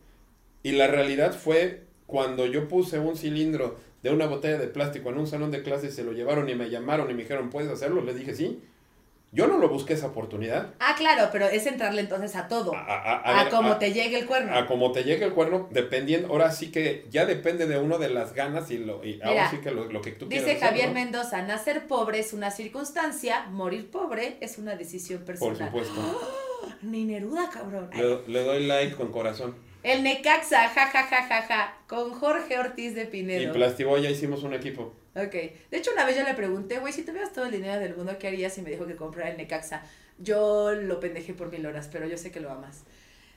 [0.64, 5.18] Y la realidad fue cuando yo puse un cilindro de una botella de plástico en
[5.18, 8.02] un salón de clases, se lo llevaron y me llamaron y me dijeron, ¿puedes hacerlo?
[8.04, 8.62] Les dije, sí.
[9.32, 10.74] Yo no lo busqué esa oportunidad.
[10.80, 12.74] Ah, claro, pero es entrarle entonces a todo.
[12.74, 14.56] A, A, a- a- como a- te llegue el cuerno.
[14.56, 18.10] a como te llegue el cuerno, dependiendo, ahora sí que ya depende de uno de
[18.10, 20.62] las ganas y, lo, y ahora Mira, sí que lo, lo que tú Dice quieras
[20.64, 21.04] Javier hacer, ¿no?
[21.04, 25.68] Mendoza, nacer pobre es una circunstancia, morir pobre es una decisión Por personal.
[25.68, 26.22] supuesto.
[26.82, 27.92] Ni Neruda, cabrón.
[28.26, 29.54] Le doy like con corazón.
[29.84, 33.54] El Necaxa, ja, ja, ja, ja, ja, con Jorge Ortiz de Y Pinedo.
[33.54, 34.94] Plastiboya hicimos un equipo.
[35.16, 35.32] Ok.
[35.34, 38.18] De hecho, una vez yo le pregunté, güey, si tuvieras todo el dinero del mundo,
[38.20, 38.58] ¿qué harías?
[38.58, 39.84] Y me dijo que comprara el Necaxa.
[40.18, 42.84] Yo lo pendejé por mil horas, pero yo sé que lo amas.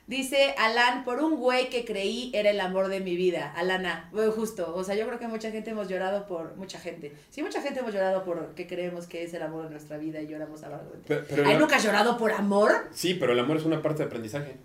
[0.05, 3.53] Dice Alan, por un güey que creí era el amor de mi vida.
[3.55, 4.75] Alana, bueno, justo.
[4.75, 6.57] O sea, yo creo que mucha gente hemos llorado por.
[6.57, 7.13] Mucha gente.
[7.29, 10.19] Sí, mucha gente hemos llorado por que creemos que es el amor de nuestra vida
[10.19, 11.05] y lloramos amargamente.
[11.07, 12.89] Pero, pero ¿Ay, la- nunca has llorado por amor?
[12.91, 14.57] Sí, pero el amor es una parte de aprendizaje.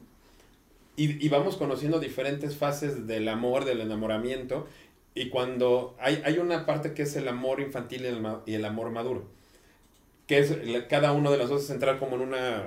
[0.98, 4.66] Y, y vamos conociendo diferentes fases del amor, del enamoramiento.
[5.14, 8.64] Y cuando hay, hay una parte que es el amor infantil y el, y el
[8.64, 9.24] amor maduro.
[10.26, 10.54] Que es
[10.90, 12.64] cada uno de los dos es entrar como en una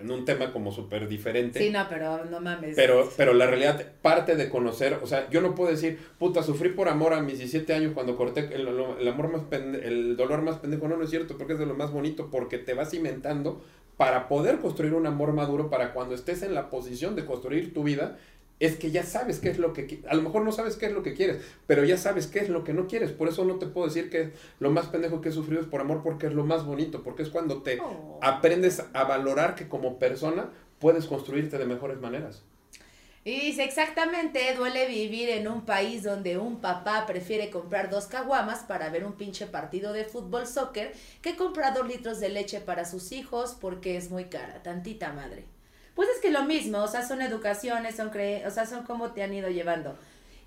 [0.00, 1.60] en un tema como súper diferente.
[1.60, 2.74] Sí, no, pero no mames.
[2.74, 6.70] Pero, pero la realidad parte de conocer, o sea, yo no puedo decir, puta, sufrí
[6.70, 8.66] por amor a mis 17 años cuando corté el,
[9.00, 10.88] el amor más pende- el dolor más pendejo.
[10.88, 13.64] No, no es cierto, porque es de lo más bonito, porque te vas cimentando
[13.96, 17.82] para poder construir un amor maduro, para cuando estés en la posición de construir tu
[17.84, 18.18] vida,
[18.60, 20.92] es que ya sabes qué es lo que a lo mejor no sabes qué es
[20.92, 23.10] lo que quieres, pero ya sabes qué es lo que no quieres.
[23.10, 25.80] Por eso no te puedo decir que lo más pendejo que he sufrido es por
[25.80, 28.18] amor, porque es lo más bonito, porque es cuando te Oh.
[28.22, 32.42] aprendes a valorar que como persona puedes construirte de mejores maneras.
[33.26, 38.60] Y dice, exactamente, duele vivir en un país donde un papá prefiere comprar dos caguamas
[38.60, 42.84] para ver un pinche partido de fútbol soccer que comprar dos litros de leche para
[42.84, 45.46] sus hijos porque es muy cara, tantita madre.
[45.94, 49.12] Pues es que lo mismo, o sea, son educaciones, son cre o sea, son como
[49.12, 49.96] te han ido llevando.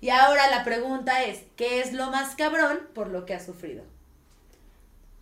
[0.00, 3.82] Y ahora la pregunta es, ¿qué es lo más cabrón por lo que has sufrido?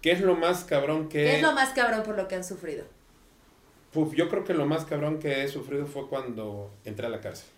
[0.03, 1.25] ¿Qué es lo más cabrón que...
[1.25, 2.85] ¿Qué es lo más cabrón por lo que han sufrido?
[4.15, 7.49] Yo creo que lo más cabrón que he sufrido fue cuando entré a la cárcel.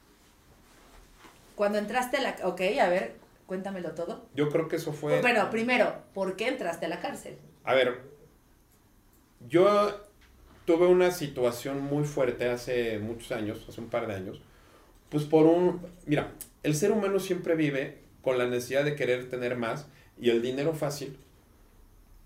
[1.55, 2.37] Cuando entraste a la...
[2.45, 4.27] Ok, a ver, cuéntamelo todo.
[4.35, 5.21] Yo creo que eso fue...
[5.21, 7.37] Pero primero, ¿por qué entraste a la cárcel?
[7.65, 8.01] A ver,
[9.49, 10.01] yo
[10.65, 14.41] tuve una situación muy fuerte hace muchos años, hace un par de años,
[15.09, 15.81] pues por un...
[16.07, 19.89] Mira, el ser humano siempre vive con la necesidad de querer tener más
[20.21, 21.19] y el dinero fácil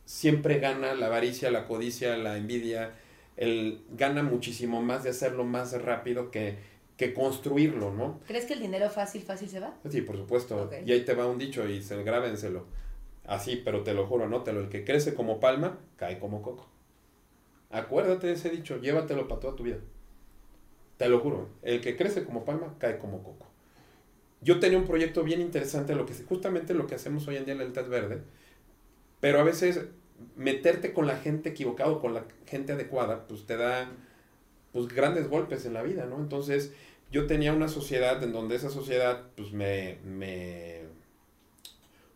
[0.04, 2.92] siempre gana la avaricia, la codicia, la envidia,
[3.36, 6.58] el gana muchísimo más de hacerlo más rápido que,
[6.96, 8.20] que construirlo, ¿no?
[8.26, 9.74] ¿Crees que el dinero fácil, fácil se va?
[9.88, 10.64] Sí, por supuesto.
[10.64, 10.74] Ok.
[10.86, 12.66] Y ahí te va un dicho y se, grábenselo.
[13.24, 14.60] Así, pero te lo juro, anótelo.
[14.60, 16.68] El que crece como palma, cae como coco.
[17.70, 19.78] Acuérdate de ese dicho, llévatelo para toda tu vida.
[20.98, 21.48] Te lo juro.
[21.62, 23.46] El que crece como palma, cae como coco.
[24.42, 27.52] Yo tenía un proyecto bien interesante, lo que justamente lo que hacemos hoy en día
[27.52, 28.22] en Lealtad Verde,
[29.20, 29.86] pero a veces
[30.36, 33.90] meterte con la gente equivocada o con la gente adecuada, pues te da
[34.72, 36.18] pues grandes golpes en la vida, ¿no?
[36.18, 36.72] Entonces,
[37.10, 40.82] yo tenía una sociedad en donde esa sociedad, pues me, me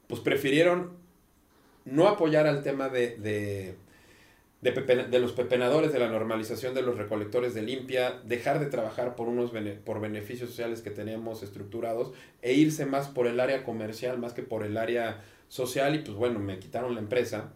[0.07, 0.93] pues prefirieron
[1.85, 3.75] no apoyar al tema de, de,
[4.61, 8.67] de, pepe- de los pepenadores, de la normalización de los recolectores de limpia, dejar de
[8.67, 13.39] trabajar por unos bene- por beneficios sociales que tenemos estructurados e irse más por el
[13.41, 17.53] área comercial más que por el área social y pues bueno, me quitaron la empresa,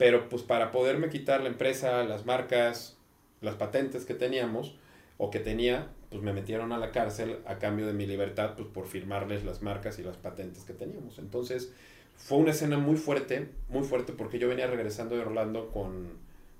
[0.00, 2.96] pero pues para poderme quitar la empresa, las marcas,
[3.42, 4.74] las patentes que teníamos
[5.18, 8.66] o que tenía, pues me metieron a la cárcel a cambio de mi libertad, pues
[8.68, 11.18] por firmarles las marcas y las patentes que teníamos.
[11.18, 11.74] Entonces,
[12.16, 16.14] fue una escena muy fuerte, muy fuerte, porque yo venía regresando de Orlando con,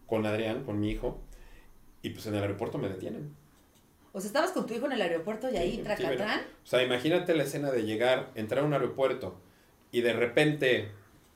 [0.07, 1.18] con Adrián, con mi hijo,
[2.03, 3.35] y pues en el aeropuerto me detienen.
[4.12, 6.40] O sea, estabas con tu hijo en el aeropuerto y ahí, Sí, sí, tracatrán.
[6.62, 9.40] O sea, imagínate la escena de llegar, entrar a un aeropuerto
[9.92, 10.90] y de repente,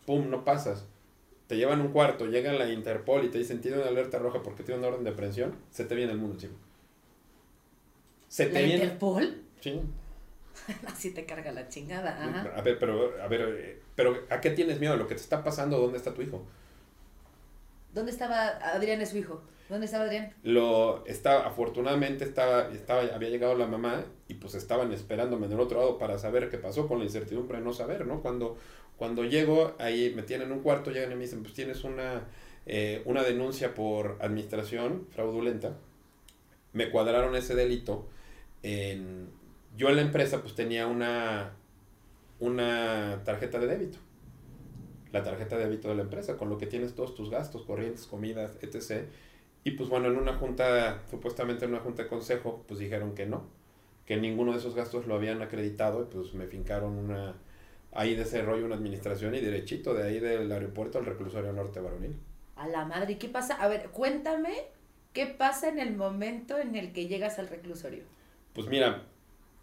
[0.04, 0.86] pum, no pasas.
[1.46, 4.62] Te llevan un cuarto, llega la Interpol y te dicen, tiene una alerta roja porque
[4.62, 6.54] tiene una orden de aprehensión, se te viene el mundo encima.
[8.28, 8.84] Se te ¿La viene...
[8.84, 9.42] Interpol?
[9.60, 9.80] Sí.
[10.86, 12.10] Así te carga la chingada.
[12.10, 12.52] Ajá.
[12.56, 14.96] A ver, pero, a ver, eh, pero ¿a qué tienes miedo?
[14.96, 15.78] ¿Lo que te está pasando?
[15.78, 16.44] ¿Dónde está tu hijo?
[17.92, 19.42] ¿Dónde estaba Adrián, es su hijo?
[19.68, 20.32] ¿Dónde estaba Adrián?
[20.42, 25.60] Lo estaba, afortunadamente estaba, estaba, había llegado la mamá y pues estaban esperándome en el
[25.60, 28.20] otro lado para saber qué pasó con la incertidumbre de no saber, ¿no?
[28.20, 28.58] Cuando,
[28.96, 32.28] cuando llego, ahí me tienen en un cuarto, llegan y me dicen, pues tienes una,
[32.66, 35.76] eh, una denuncia por administración fraudulenta.
[36.72, 38.08] Me cuadraron ese delito.
[39.76, 41.52] Yo en la empresa pues tenía una,
[42.38, 43.98] una tarjeta de débito.
[45.12, 48.06] La tarjeta de débito de la empresa, con lo que tienes todos tus gastos, corrientes,
[48.06, 49.06] comidas, etc.
[49.64, 53.26] Y pues bueno, en una junta, supuestamente en una junta de consejo, pues dijeron que
[53.26, 53.44] no,
[54.06, 57.34] que ninguno de esos gastos lo habían acreditado y pues me fincaron una,
[57.94, 61.80] ahí de ese rollo una administración y derechito de ahí del aeropuerto al reclusorio norte
[61.80, 62.16] varonil.
[62.56, 63.54] A la madre, ¿y qué pasa?
[63.54, 64.54] A ver, cuéntame,
[65.12, 68.02] ¿qué pasa en el momento en el que llegas al reclusorio?
[68.52, 69.02] Pues mira,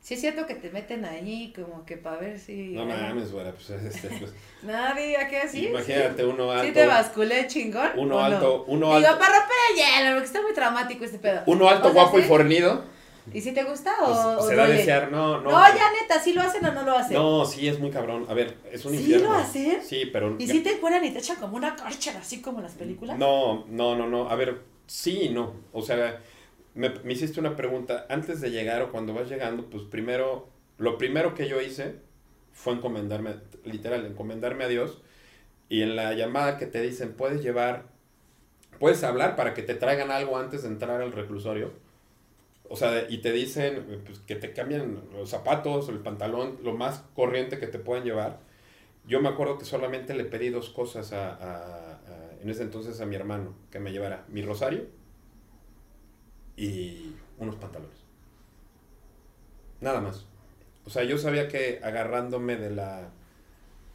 [0.02, 2.70] Sí es cierto que te meten ahí como que para ver si...
[2.70, 5.68] no mames, güera, pues, este, pues, Nadie, ¿a qué así?
[5.68, 6.66] imagínate uno alto.
[6.66, 7.92] ¿Sí te basculé chingón?
[7.96, 8.26] Uno o no?
[8.26, 11.44] alto, uno Digo, alto, para romper el hielo, porque está muy traumático este pedo.
[11.46, 12.84] uno alto, sea, guapo y fornido,
[13.32, 15.52] ¿Y si te gusta pues, o, o se da a desear, no, no.
[15.52, 17.16] No, ya neta, ¿sí lo hacen o no lo hacen?
[17.18, 18.26] No, sí, es muy cabrón.
[18.30, 19.30] A ver, es un ¿Sí infierno.
[19.30, 19.82] lo hacen?
[19.84, 20.36] Sí, pero...
[20.38, 23.18] ¿Y si te cuelan y te echan como una cárcel así como en las películas?
[23.18, 24.30] No, no, no, no.
[24.30, 25.54] A ver, sí y no.
[25.72, 26.22] O sea,
[26.76, 28.06] me, me hiciste una pregunta.
[28.10, 31.96] Antes de llegar o cuando vas llegando, pues primero, lo primero que yo hice
[32.54, 35.02] fue encomendarme, literal, encomendarme a Dios.
[35.70, 37.86] Y en la llamada que te dicen, puedes llevar,
[38.80, 41.72] puedes hablar para que te traigan algo antes de entrar al reclusorio.
[42.72, 47.04] O sea, y te dicen pues, que te cambien los zapatos, el pantalón, lo más
[47.16, 48.40] corriente que te puedan llevar.
[49.08, 53.02] Yo me acuerdo que solamente le pedí dos cosas a, a- a- en ese entonces
[53.02, 54.86] a mi hermano, que me llevara mi rosario
[56.56, 57.98] y unos pantalones.
[59.80, 60.26] Nada más.
[60.86, 63.10] O sea, yo sabía que agarrándome de la,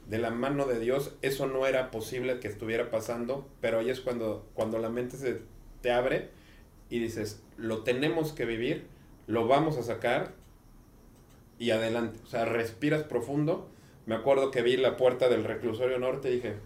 [0.08, 4.00] de la mano de Dios, eso no era posible que estuviera pasando, pero ahí es
[4.00, 5.42] cuando, cuando la mente se
[5.82, 6.30] te abre
[6.88, 8.86] y dices, lo tenemos que vivir,
[9.26, 10.34] lo vamos a sacar
[11.58, 12.18] y adelante.
[12.24, 13.68] O sea, respiras profundo.
[14.06, 16.56] Me acuerdo que vi la puerta del reclusorio norte y dije,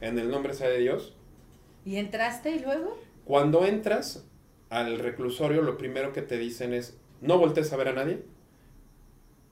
[0.00, 1.14] en el nombre sea de Dios.
[1.84, 2.98] ¿Y entraste y luego?
[3.24, 4.24] Cuando entras
[4.68, 8.22] al reclusorio, lo primero que te dicen es, no voltees a ver a nadie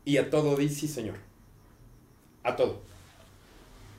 [0.05, 1.17] y a todo di sí, señor.
[2.43, 2.81] A todo.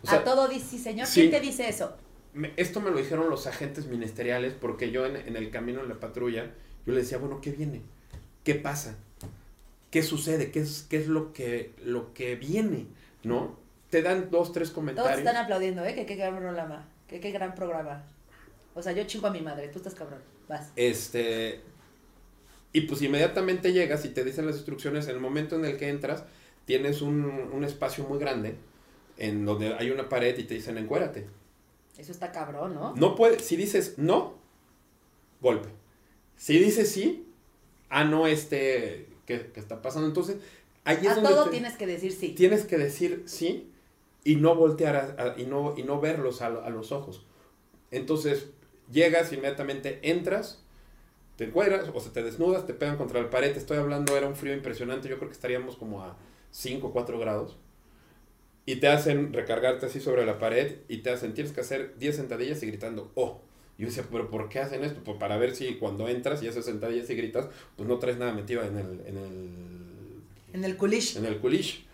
[0.04, 1.08] O sea, a todo dice, sí, señor.
[1.08, 1.22] sí.
[1.22, 1.96] ¿Quién te dice eso?
[2.34, 5.90] Me- esto me lo dijeron los agentes ministeriales porque yo en, en el camino en
[5.90, 6.52] la patrulla,
[6.86, 7.82] yo le decía, bueno, ¿qué viene?
[8.44, 8.96] ¿Qué pasa?
[9.92, 10.52] ¿Qué sucede?
[10.52, 12.88] ¿Qué es, qué es lo, que, lo que viene?
[13.24, 13.60] ¿No?
[13.90, 15.18] Te dan dos, tres Todos comentarios.
[15.20, 15.94] están aplaudiendo, ¿eh?
[15.94, 16.88] Que qué gran programa.
[17.08, 18.04] Que qué gran programa.
[18.74, 20.20] O sea, yo chingo a mi madre, tú estás cabrón.
[20.48, 20.72] Vas.
[20.78, 21.60] Este.
[22.74, 25.08] Y pues inmediatamente llegas y te dicen las instrucciones.
[25.10, 26.24] En el momento en el que entras,
[26.66, 28.56] tienes un, un espacio muy grande
[29.18, 31.28] en donde hay una pared y te dicen encuérate.
[31.98, 32.96] Eso está cabrón, ¿no?
[32.96, 34.36] No puede, si dices no,
[35.42, 35.70] golpe.
[36.36, 37.28] Si dices sí,
[37.90, 40.08] ah, no, este, ¿qué, qué está pasando?
[40.08, 40.38] Entonces,
[40.86, 42.30] ahí es a donde todo te- tienes que decir sí.
[42.30, 43.72] tienes que decir sí
[44.24, 47.26] y no voltear a- a- y, no, y no verlos a, a los ojos.
[47.92, 48.48] Entonces,
[48.92, 50.64] llegas, inmediatamente entras,
[51.36, 53.52] te encuadras, o sea, te desnudas, te pegan contra la pared.
[53.54, 55.10] Te estoy hablando, era un frío impresionante.
[55.10, 56.16] Yo creo que estaríamos como a
[56.52, 57.58] 5 o 4 grados.
[58.66, 62.16] Y te hacen recargarte así sobre la pared y te hacen, tienes que hacer 10
[62.16, 63.42] sentadillas y gritando, oh.
[63.78, 65.02] Y yo decía, pero ¿por qué hacen esto?
[65.04, 68.34] Pues para ver si cuando entras y haces sentadillas y gritas, pues no traes nada
[68.34, 69.50] metido en el, en el
[70.54, 71.18] En el culish.
[71.18, 71.86] en el culish.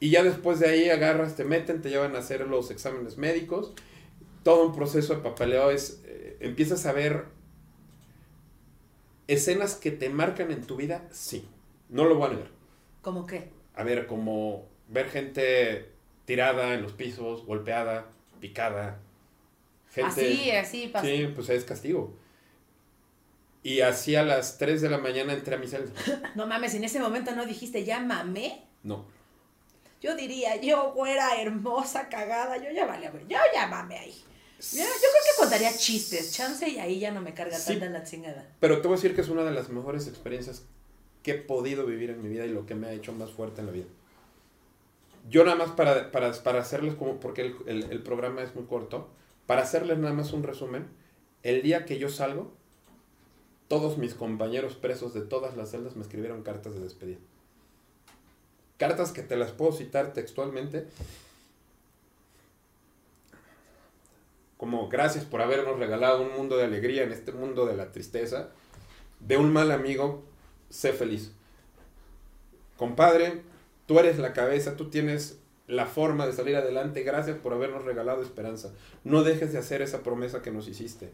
[0.00, 3.72] Y ya después de ahí agarras, te meten, te llevan a hacer los exámenes médicos.
[4.44, 7.24] Todo un proceso de papeleo es, eh, empiezas a ver
[9.26, 11.46] escenas que te marcan en tu vida, sí.
[11.88, 12.50] No lo voy a negar.
[13.02, 13.50] ¿Cómo qué?
[13.74, 15.90] A ver, como ver gente
[16.24, 18.06] tirada en los pisos, golpeada,
[18.40, 18.98] picada.
[19.92, 21.06] Gente, Así, así pasa.
[21.06, 22.14] Sí, pues es castigo.
[23.62, 25.92] Y así a las 3 de la mañana entré a mi celda.
[26.34, 28.62] No mames, en ese momento no dijiste ya mamé.
[28.82, 29.04] No.
[30.00, 33.10] Yo diría, yo güera hermosa, cagada, yo ya vale.
[33.28, 34.14] Yo ya mamé ahí.
[34.60, 37.72] Yo, yo creo que contaría chistes, chance y ahí ya no me carga Sí.
[37.76, 38.46] tanta la chingada.
[38.60, 40.64] Pero te voy a decir que es una de las mejores experiencias
[41.22, 43.60] que he podido vivir en mi vida y lo que me ha hecho más fuerte
[43.60, 43.86] en la vida.
[45.28, 48.64] Yo nada más para, para, para hacerles como, porque el, el- el programa es muy
[48.64, 49.08] corto,
[49.46, 50.86] para hacerles nada más un resumen,
[51.42, 52.52] el día que yo salgo,
[53.68, 57.18] todos mis compañeros presos de todas las celdas me escribieron cartas de despedida.
[58.78, 60.86] Cartas que te las puedo citar textualmente.
[64.56, 68.50] Como gracias por habernos regalado un mundo de alegría en este mundo de la tristeza.
[69.20, 70.22] De un mal amigo,
[70.70, 71.32] sé feliz.
[72.76, 73.42] Compadre,
[73.88, 77.02] tú eres la cabeza, tú tienes la forma de salir adelante.
[77.02, 78.72] Gracias por habernos regalado esperanza.
[79.02, 81.10] No dejes de hacer esa promesa que nos hiciste.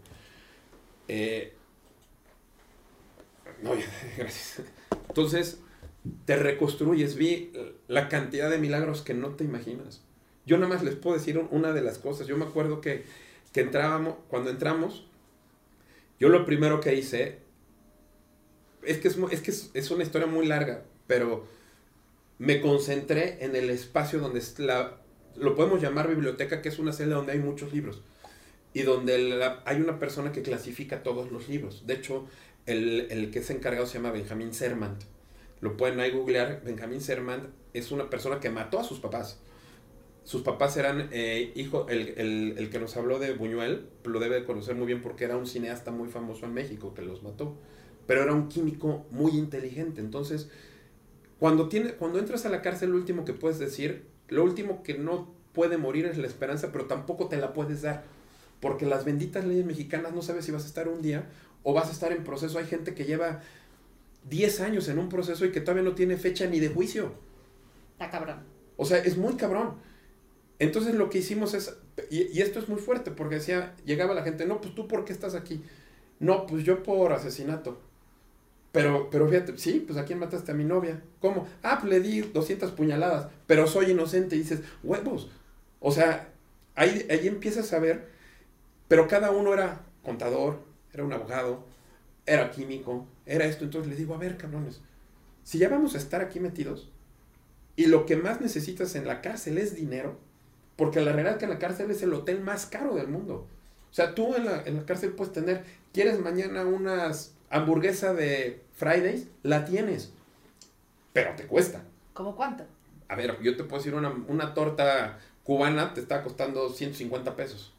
[1.09, 1.55] Eh,
[3.63, 3.71] no,
[4.19, 4.63] gracias.
[5.09, 5.61] Entonces,
[6.25, 7.17] te reconstruyes.
[7.17, 7.53] Vi
[7.89, 10.03] la cantidad de milagros que no te imaginas.
[10.47, 12.27] Yo nada más les puedo decir un- una de las cosas.
[12.27, 13.05] Yo me acuerdo que,
[13.53, 15.07] que entrábamos, cuando entramos,
[16.21, 17.39] yo lo primero que hice,
[18.83, 21.47] es que, es, que es una historia muy larga, pero
[22.39, 24.99] me concentré en el espacio donde la,
[25.37, 28.03] lo podemos llamar biblioteca, que es una celda donde hay muchos libros.
[28.73, 31.87] Y donde hay una persona que clasifica todos los libros.
[31.87, 32.27] De hecho,
[32.67, 35.03] el, el que es encargado se llama Benjamin Sermant.
[35.61, 39.39] lo pueden ahí googlear, Benjamín Sermant es una persona que mató a sus papás.
[40.25, 44.37] Sus papás eran eh, hijo, el, el, el que nos habló de Buñuel, lo debe
[44.41, 47.57] de conocer muy bien porque era un cineasta muy famoso en México que los mató.
[48.07, 50.01] Pero era un químico muy inteligente.
[50.01, 50.51] Entonces,
[51.45, 54.97] cuando, tiene, cuando entras a la cárcel, lo último que puedes decir, lo último que
[54.97, 58.03] no puede morir es la esperanza, pero tampoco te la puedes dar.
[58.61, 61.29] Porque las benditas leyes mexicanas no sabes si vas a estar un día
[61.63, 62.59] o vas a estar en proceso.
[62.59, 63.43] Hay gente que lleva
[64.31, 67.13] 10 años en un proceso y que todavía no tiene fecha ni de juicio.
[67.93, 68.39] Está cabrón.
[68.79, 69.75] O sea, es muy cabrón.
[70.59, 71.77] Entonces lo que hicimos es,
[72.09, 75.05] y, y, esto es muy fuerte, porque decía, llegaba la gente, no, pues tú por
[75.05, 75.63] qué estás aquí.
[76.21, 77.83] No, pues yo por asesinato.
[78.75, 81.01] Pero, pero fíjate, sí, pues a quién mataste a mi novia.
[81.21, 81.47] ¿Cómo?
[81.63, 84.35] Ah, pues le di 200 puñaladas, pero soy inocente.
[84.35, 85.31] Y dices, huevos.
[85.79, 86.31] O sea,
[86.75, 88.09] ahí, ahí empiezas a ver,
[88.89, 90.59] pero cada uno era contador,
[90.93, 91.65] era un abogado,
[92.27, 93.63] era químico, era esto.
[93.63, 94.81] Entonces le digo, a ver, cabrones,
[95.45, 96.91] si ya vamos a estar aquí metidos,
[97.77, 100.19] y lo que más necesitas en la cárcel es dinero,
[100.75, 103.47] porque la realidad es que la cárcel es el hotel más caro del mundo.
[103.89, 105.63] O sea, tú en la, en la cárcel puedes tener,
[105.93, 109.29] ¿quieres mañana unas hamburguesa de Fridays?
[109.43, 110.13] La tienes,
[111.13, 111.85] pero te cuesta.
[112.13, 112.65] ¿Cómo cuánto?
[113.09, 117.73] A ver, yo te puedo decir, una, una torta cubana te está costando 150 pesos,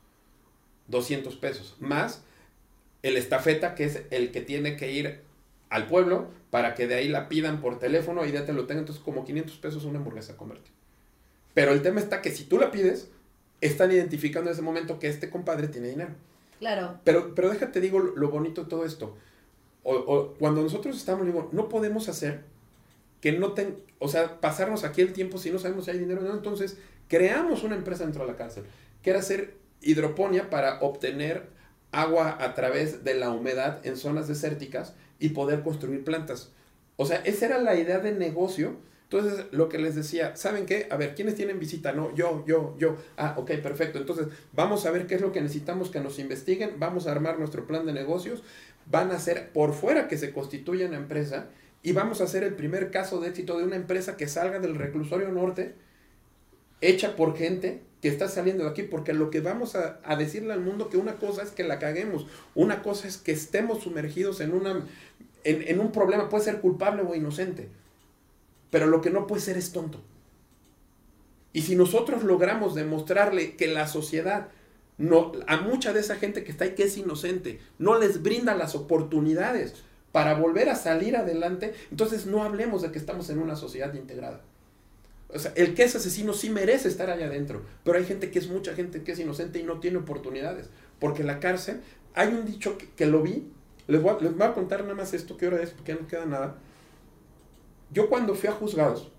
[0.88, 2.24] 200 pesos, más
[3.04, 5.22] el estafeta, que es el que tiene que ir
[5.70, 8.84] al pueblo para que de ahí la pidan por teléfono y ya te lo tengan,
[8.84, 10.72] entonces como 500 pesos una hamburguesa convertir.
[11.54, 13.10] Pero el tema está que si tú la pides,
[13.62, 16.12] están identificando en ese momento que este compadre tiene dinero.
[16.60, 17.00] Claro.
[17.04, 19.18] Pero, pero déjate, digo, lo bonito de todo esto.
[19.88, 22.44] O, cuando nosotros estamos, no podemos hacer
[23.22, 26.22] que no ten, o sea, pasarnos aquí el tiempo si no sabemos si hay dinero
[26.22, 26.34] o no.
[26.34, 26.78] Entonces,
[27.08, 28.66] creamos una empresa dentro de la cárcel,
[29.02, 31.48] que era hacer hidroponía para obtener
[31.92, 36.52] agua a través de la humedad en zonas desérticas y poder construir plantas.
[36.98, 38.78] O sea, esa era la idea de negocio.
[39.04, 40.88] Entonces, lo que les decía, ¿saben qué?
[40.90, 41.94] A ver, ¿quiénes tienen visita?
[41.94, 42.96] No, yo, yo, yo.
[43.18, 44.00] Ah, ok, perfecto.
[44.00, 47.38] Entonces, vamos a ver qué es lo que necesitamos que nos investiguen, vamos a armar
[47.38, 48.44] nuestro plan de negocios,
[48.86, 51.50] van a ser por fuera que se constituya una empresa
[51.82, 54.76] y vamos a hacer el primer caso de éxito de una empresa que salga del
[54.76, 55.76] reclusorio norte,
[56.82, 60.54] hecha por gente que está saliendo de aquí, porque lo que vamos a, a decirle
[60.54, 64.42] al mundo que una cosa es que la caguemos, una cosa es que estemos sumergidos
[64.42, 64.86] en una
[65.46, 67.70] en, en, un problema, puede ser culpable o inocente,
[68.72, 70.02] pero lo que no puede ser es tonto.
[71.54, 74.50] Y si nosotros logramos demostrarle que la sociedad,
[74.98, 78.56] no, a mucha de esa gente que está ahí que es inocente, no les brinda
[78.56, 79.74] las oportunidades
[80.12, 84.42] para volver a salir adelante, entonces no hablemos de que estamos en una sociedad integrada.
[85.34, 88.40] O sea, el que es asesino sí merece estar allá adentro, pero hay gente que
[88.40, 90.70] es mucha gente que es inocente y no tiene oportunidades,
[91.00, 91.82] porque la cárcel,
[92.14, 93.52] hay un dicho que, lo vi,
[93.88, 96.56] les voy, a, contar nada más esto, qué hora es, porque ya no queda nada.
[97.92, 99.12] Yo cuando fui a juzgados,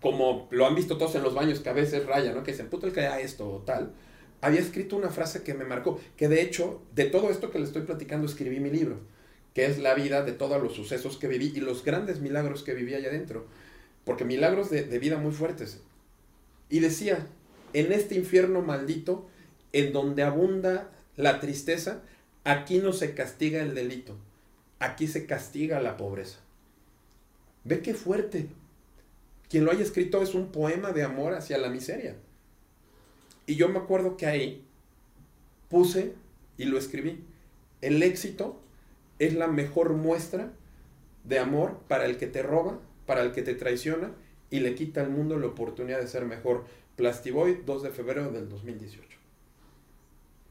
[0.00, 2.42] como lo han visto todos en los baños, que a veces raya, ¿no?
[2.42, 3.92] Que dicen, puto el que haya esto o tal,
[4.40, 7.64] había escrito una frase que me marcó, que de hecho, de todo esto que le
[7.64, 9.00] estoy platicando, escribí mi libro,
[9.54, 12.74] que es la vida de todos los sucesos que viví y los grandes milagros que
[12.74, 13.46] viví allá adentro,
[14.04, 15.80] porque milagros de, de vida muy fuertes.
[16.68, 17.26] Y decía,
[17.72, 19.26] en este infierno maldito,
[19.72, 22.02] en donde abunda la tristeza,
[22.46, 24.14] Aquí no se castiga el delito,
[24.78, 26.38] aquí se castiga la pobreza.
[27.64, 28.46] Ve qué fuerte.
[29.50, 32.14] Quien lo haya escrito es un poema de amor hacia la miseria.
[33.46, 34.64] Y yo me acuerdo que ahí
[35.68, 36.14] puse
[36.56, 37.24] y lo escribí.
[37.80, 38.60] El éxito
[39.18, 40.52] es la mejor muestra
[41.24, 44.12] de amor para el que te roba, para el que te traiciona
[44.50, 46.64] y le quita al mundo la oportunidad de ser mejor.
[46.96, 49.16] Plastiboy, 2 de febrero del 2018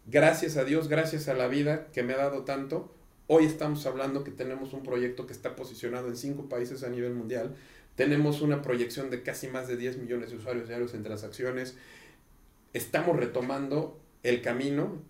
[0.08, 2.93] gracias a Dios, gracias a la vida que me ha dado tanto,
[3.28, 7.14] hoy estamos hablando que tenemos un proyecto que está posicionado en cinco países a nivel
[7.14, 7.56] mundial.
[7.96, 11.76] Tenemos una proyección de casi más de 10 millones de usuarios diarios en transacciones.
[12.76, 15.01] Estamos retomando el camino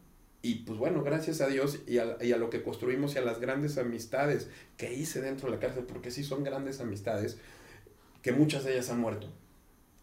[0.41, 3.22] y pues bueno, gracias a Dios y a, y a, lo que construimos y a
[3.22, 7.38] las grandes amistades que hice dentro de la cárcel, porque sí son grandes amistades,
[8.22, 9.28] que muchas de ellas han muerto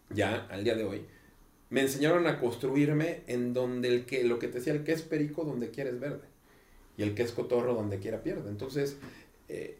[0.09, 1.05] ya al día de hoy
[1.73, 5.01] me enseñaron a construirme en donde el que, lo que te decía, el que es
[5.01, 6.21] perico donde quieres verde.
[6.97, 8.47] Y el que es cotorro donde quiera pierde.
[8.47, 8.97] Entonces,
[9.49, 9.79] eh,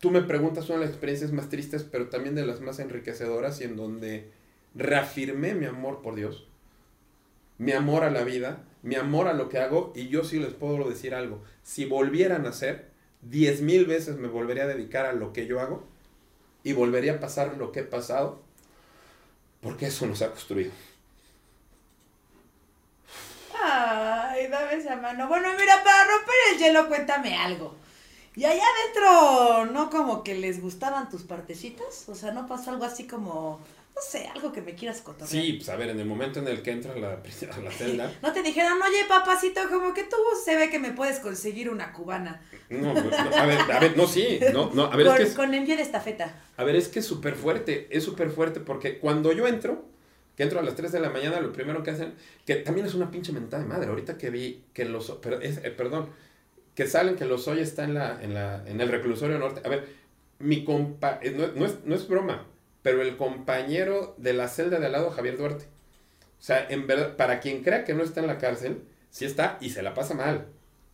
[0.00, 3.62] tú me preguntas una de las experiencias más tristes, pero también de las más enriquecedoras
[3.62, 4.28] y en donde
[4.74, 6.46] reafirmé mi amor por Dios,
[7.62, 10.52] mi amor a la vida, mi amor a lo que hago, y yo sí les
[10.52, 11.44] puedo decir algo.
[11.62, 12.90] Si volvieran a hacer,
[13.20, 15.84] diez mil veces me volvería a dedicar a lo que yo hago
[16.64, 18.42] y volvería a pasar lo que he pasado
[19.60, 20.72] porque eso nos ha construido.
[23.62, 25.28] Ay, dame esa mano.
[25.28, 27.76] Bueno, mira, para romper el hielo, cuéntame algo.
[28.34, 32.08] Y allá adentro, ¿no como que les gustaban tus partecitas?
[32.08, 33.60] O sea, ¿no pasó algo así como,
[33.94, 35.28] no sé, algo que me quieras contar?
[35.28, 37.08] Sí, pues a ver, en el momento en el que entras a la,
[37.56, 40.92] a la celda, ¿No te dijeron, oye, papacito, como que tú se ve que me
[40.92, 42.42] puedes conseguir una cubana?
[42.70, 43.00] no, no,
[43.36, 45.54] a ver, a ver, no, sí, no, no, a ver, es con, que es, con
[45.54, 46.34] envío de estafeta.
[46.56, 49.84] a ver, es que es súper fuerte, es súper fuerte porque cuando yo entro,
[50.36, 52.14] que entro a las 3 de la mañana, lo primero que hacen,
[52.46, 55.58] que también es una pinche mentada de madre, ahorita que vi que los, pero es,
[55.58, 56.08] eh, perdón,
[56.74, 59.68] que salen que los hoy está en la, en la, en el reclusorio norte, a
[59.68, 59.86] ver,
[60.38, 62.46] mi compa, eh, no, no es, no es broma,
[62.82, 67.16] pero el compañero de la celda de al lado, Javier Duarte, o sea, en verdad,
[67.16, 70.14] para quien crea que no está en la cárcel, sí está y se la pasa
[70.14, 70.48] mal,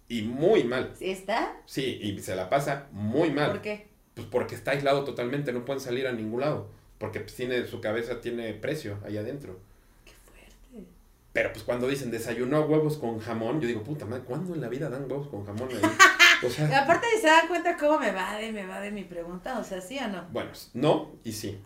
[0.09, 1.57] y muy mal, ¿Sí está?
[1.67, 3.51] sí, y se la pasa muy mal.
[3.51, 3.89] ¿Por qué?
[4.15, 6.69] Pues porque está aislado totalmente, no pueden salir a ningún lado.
[6.99, 9.61] Porque pues, tiene, su cabeza tiene precio ahí adentro.
[10.05, 10.89] Qué fuerte.
[11.33, 14.69] Pero pues cuando dicen desayunó huevos con jamón, yo digo, puta madre, ¿cuándo en la
[14.69, 15.81] vida dan huevos con jamón ahí?
[16.43, 19.03] O Y sea, aparte se dan cuenta cómo me va de, me va de mi
[19.05, 20.25] pregunta, o sea, ¿sí o no?
[20.33, 21.61] bueno, no y sí.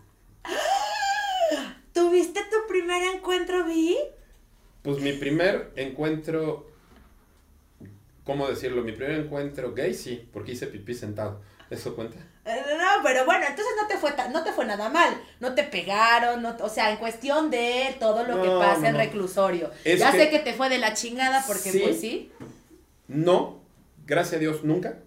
[1.93, 3.97] ¿Tuviste tu primer encuentro, Vi?
[4.83, 6.67] Pues mi primer encuentro,
[8.25, 8.83] ¿cómo decirlo?
[8.83, 11.41] Mi primer encuentro gay, sí, porque hice pipí sentado.
[11.71, 12.17] ¿Eso cuenta?
[12.45, 15.15] Eh, No, pero bueno, entonces no te fue no te fue nada mal.
[15.41, 18.97] No te pegaron, no, o sea, en cuestión de todo lo que pasa no, en
[18.97, 19.71] reclusorio.
[19.85, 21.81] Es ya que- sé que te fue de la chingada porque Sí.
[21.83, 22.33] pues sí.
[23.09, 23.61] No,
[24.07, 24.99] gracias a Dios, nunca.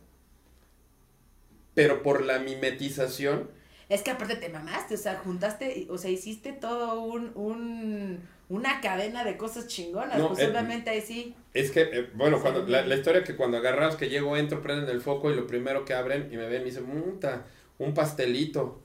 [1.73, 3.49] Pero por la mimetización,
[3.89, 8.19] Es que aparte te mamaste, o sea, juntaste, y- o sea, hiciste todo un, un
[8.47, 10.17] una cadena de cosas chingonas.
[10.19, 11.35] No, pues eh, obviamente ahí sí.
[11.53, 14.61] Es que, eh, bueno, Sí, cuando la, la historia que cuando agarras que llego, entro,
[14.61, 17.45] prenden el foco y lo primero que abren y me ven, me dicen, puta,
[17.79, 18.81] un pastelito.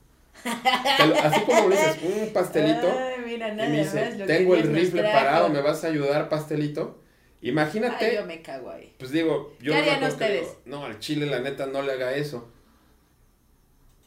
[0.97, 2.87] Lo- así como le dices, un pastelito.
[2.87, 5.87] Ay, mira, y nada me más dice, lo tengo el rifle parado, ¿me vas a
[5.87, 6.99] ayudar, pastelito?
[7.41, 8.93] Imagínate, Ay, yo me cago ahí.
[8.97, 10.47] pues digo, yo ¿Qué no me harían ustedes?
[10.47, 12.51] digo, no, al chile la neta no le haga eso.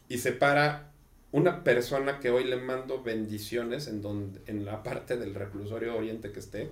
[0.08, 0.92] Y se para
[1.32, 6.30] una persona que hoy le mando bendiciones en donde en la parte del reclusorio oriente
[6.30, 6.70] que esté,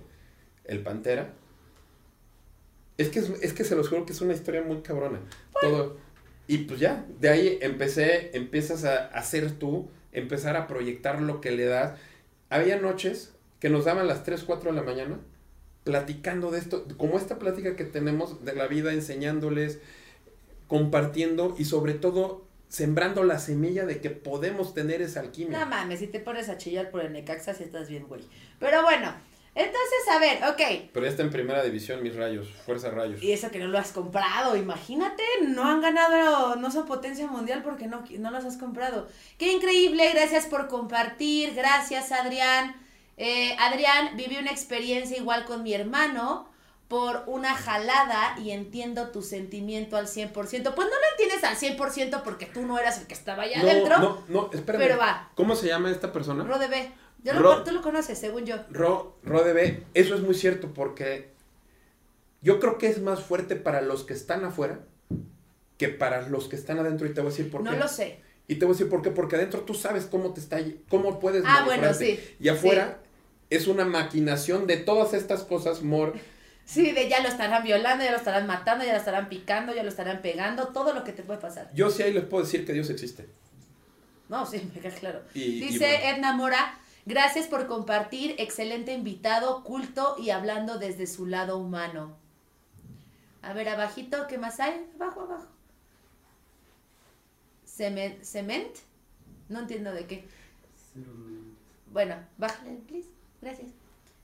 [0.65, 1.33] el Pantera.
[2.97, 5.19] Es que, es, es que se los juro que es una historia muy cabrona.
[5.59, 5.97] Todo.
[6.47, 11.51] Y pues ya, de ahí empecé, empiezas a hacer tú, empezar a proyectar lo que
[11.51, 11.97] le das.
[12.49, 15.19] Había noches que nos daban las 3, 4 de la mañana
[15.83, 19.79] platicando de esto, como esta plática que tenemos de la vida, enseñándoles,
[20.67, 25.59] compartiendo y sobre todo sembrando la semilla de que podemos tener esa alquimia.
[25.59, 28.23] No mames, si te pones a chillar por el Necaxa, si estás bien, güey.
[28.57, 29.13] Pero bueno,
[29.53, 30.89] entonces, a ver, ok.
[30.91, 33.21] Pero ya está en primera división, mis rayos, fuerza rayos.
[33.21, 37.61] Y eso que no lo has comprado, imagínate, no han ganado, no son potencia mundial
[37.61, 39.07] porque no, no los has comprado.
[39.37, 42.75] Qué increíble, gracias por compartir, gracias Adrián.
[43.17, 46.51] Eh, Adrián, viví una experiencia igual con mi hermano
[46.87, 50.31] por una jalada y entiendo tu sentimiento al 100%.
[50.33, 53.69] Pues no lo entiendes al 100% porque tú no eras el que estaba allá no,
[53.69, 53.99] adentro.
[53.99, 54.81] no, no, espérame.
[54.81, 55.31] pero va.
[55.35, 56.43] ¿Cómo se llama esta persona?
[56.43, 56.91] Ro de B.
[57.23, 58.57] Yo lo- Ro- tú lo conoces, según yo.
[58.69, 61.31] Ro, Rodebe, eso es muy cierto porque
[62.41, 64.81] yo creo que es más fuerte para los que están afuera
[65.77, 67.77] que para los que están adentro y te voy a decir por No qué.
[67.77, 68.19] lo sé.
[68.47, 70.59] Y te voy a decir por qué, porque adentro tú sabes cómo te está,
[70.89, 72.99] cómo puedes Ah, bueno, sí, Y afuera
[73.49, 76.13] es una maquinación de todas estas cosas, Mor.
[76.65, 79.83] Sí, de ya lo estarán violando, ya lo estarán matando, ya lo estarán picando, ya
[79.83, 81.69] lo estarán pegando, todo lo que te puede pasar.
[81.73, 83.27] Yo sí ahí les puedo decir que Dios existe.
[84.29, 85.21] No, sí, me queda claro.
[85.33, 86.17] Y- y Dice bueno.
[86.17, 92.15] Edna Mora, gracias por compartir, excelente invitado, culto y hablando desde su lado humano.
[93.41, 94.89] A ver, abajito, ¿qué más hay?
[94.95, 95.47] Abajo, abajo.
[97.65, 98.77] Cement, cement?
[99.49, 100.25] No entiendo de qué.
[101.91, 103.09] Bueno, bájale, please.
[103.41, 103.67] Gracias.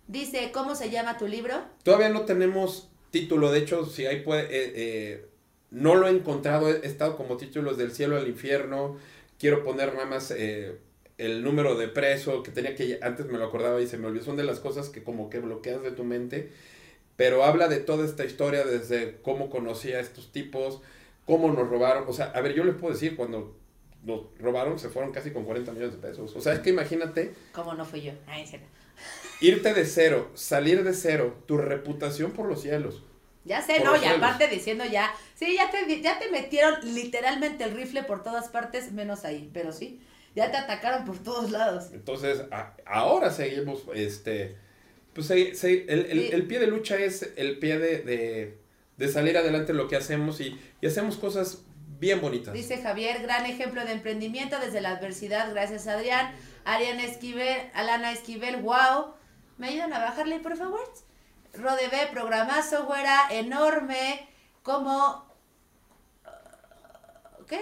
[0.10, 1.54] Dice, ¿cómo se llama tu libro?
[1.84, 5.26] Todavía no tenemos título, de hecho, si ahí puede, eh, eh,
[5.70, 8.98] no lo he encontrado, he estado como títulos del cielo al infierno,
[9.38, 10.80] quiero poner nada más eh,
[11.20, 14.26] el número de preso, que tenía que, antes me lo acordaba y se me olvidó,
[14.26, 16.50] son de las cosas que como que bloqueas de tu mente,
[17.16, 20.82] pero habla de toda esta historia, desde cómo conocí a estos tipos,
[21.28, 23.56] cómo nos robaron, o sea, a ver, yo les puedo decir, cuando
[24.02, 27.32] nos robaron se fueron casi con 40 millones de pesos, o sea, es que imagínate
[27.52, 28.14] ¿Cómo no fui yo?
[28.26, 28.48] Ay.
[29.42, 33.04] Irte de cero, salir de cero, tu reputación por los cielos.
[33.46, 34.18] Ya sé, Por no, y cielos.
[34.18, 38.92] aparte diciendo ya, sí, ya te, ya te metieron literalmente el rifle por todas partes,
[38.92, 40.02] menos ahí, pero sí,
[40.36, 41.86] ya te atacaron por todos lados.
[41.94, 44.58] Entonces, a- ahora seguimos, este,
[45.14, 46.30] pues se- se- el, el- Sí.
[46.34, 48.58] el pie de lucha es el pie de, de,
[48.98, 51.64] de salir adelante lo que hacemos y, y hacemos cosas
[52.00, 52.54] bien bonitas.
[52.54, 56.36] Dice Javier, gran ejemplo de emprendimiento desde la adversidad, gracias Adrián.
[56.66, 59.14] Ariana Esquivel, Alana Esquivel, wow.
[59.60, 60.82] ¿Me ayudan a bajarle, por favor?
[61.54, 64.28] Rodebe, programazo, güera, enorme,
[64.64, 65.28] como...
[67.46, 67.60] ¿qué?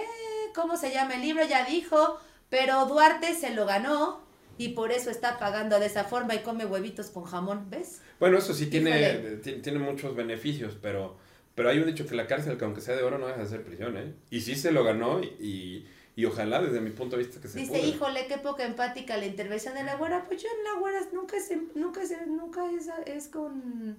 [0.54, 1.44] ¿Cómo se llama el libro?
[1.44, 4.20] Ya dijo, pero Duarte se lo ganó
[4.58, 8.00] y por eso está pagando de esa forma y come huevitos con jamón, ¿ves?
[8.20, 11.16] Bueno, eso sí tiene, tiene muchos beneficios, pero,
[11.56, 13.48] pero hay un dicho que la cárcel, que aunque sea de oro, no deja de
[13.48, 14.14] ser prisión, ¿eh?
[14.30, 15.84] Y sí se lo ganó y,
[16.18, 17.86] y ojalá desde mi punto de vista que se Dice, pudra.
[17.86, 20.24] híjole, qué poca empática la intervención de la güera.
[20.26, 23.96] Pues yo en la güera nunca es, em- nunca es, nunca es, es con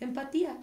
[0.00, 0.54] empatía.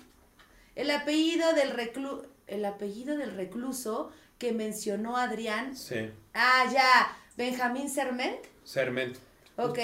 [0.76, 5.76] El apellido del reclu el apellido del recluso que mencionó Adrián.
[5.76, 8.38] Sí, Ah, ya, Benjamín Serment.
[8.64, 9.18] serment.
[9.57, 9.80] Ok.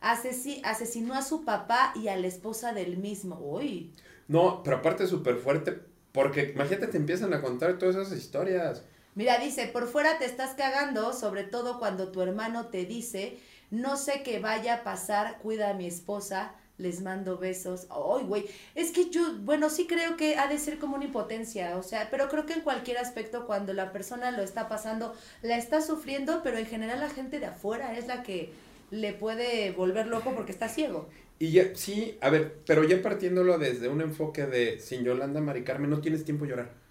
[0.00, 3.36] Asesi- asesinó a su papá y a la esposa del mismo.
[3.38, 3.92] Uy.
[4.28, 5.78] No, pero aparte súper fuerte,
[6.12, 8.82] porque imagínate, te empiezan a contar todas esas historias.
[9.14, 13.38] Mira, dice, por fuera te estás cagando, sobre todo cuando tu hermano te dice,
[13.70, 17.86] no sé qué vaya a pasar, cuida a mi esposa, les mando besos.
[17.90, 21.76] Ay, güey, es que yo, bueno, sí creo que ha de ser como una impotencia,
[21.76, 25.56] o sea, pero creo que en cualquier aspecto cuando la persona lo está pasando, la
[25.56, 28.52] está sufriendo, pero en general la gente de afuera es la que
[28.90, 31.08] le puede volver loco porque está ciego.
[31.38, 35.62] Y ya, sí, a ver, pero ya partiéndolo desde un enfoque de sin Yolanda Mari
[35.62, 36.83] Carmen, no tienes tiempo de llorar.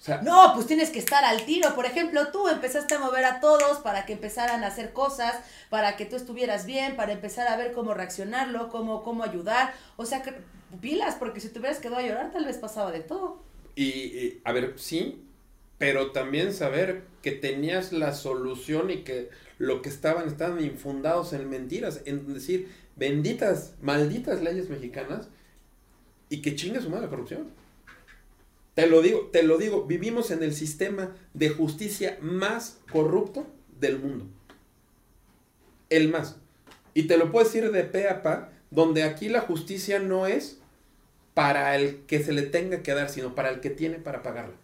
[0.00, 1.74] O sea, No, pues tienes que estar al tiro.
[1.74, 5.34] Por ejemplo, tú empezaste a mover a todos para que empezaran a hacer cosas,
[5.68, 9.74] para que tú estuvieras bien, para empezar a ver cómo reaccionarlo, cómo, cómo ayudar.
[9.96, 10.34] O sea, que
[10.80, 13.42] pilas, porque si te hubieras quedado a llorar, tal vez pasaba de todo.
[13.74, 15.22] Y, y, a ver, sí,
[15.78, 21.48] pero también saber que tenías la solución y que lo que estaban estaban infundados en
[21.50, 25.28] mentiras, en decir benditas, malditas leyes mexicanas
[26.30, 27.50] y que chingue su madre la corrupción.
[28.74, 33.46] Te lo digo, te lo digo, vivimos en el sistema de justicia más corrupto
[33.78, 34.26] del mundo.
[35.88, 36.36] El más.
[36.94, 40.58] Y te lo puedo decir de pe a pa, donde aquí la justicia no es
[41.34, 44.54] para el que se le tenga que dar, sino para el que tiene para pagarla.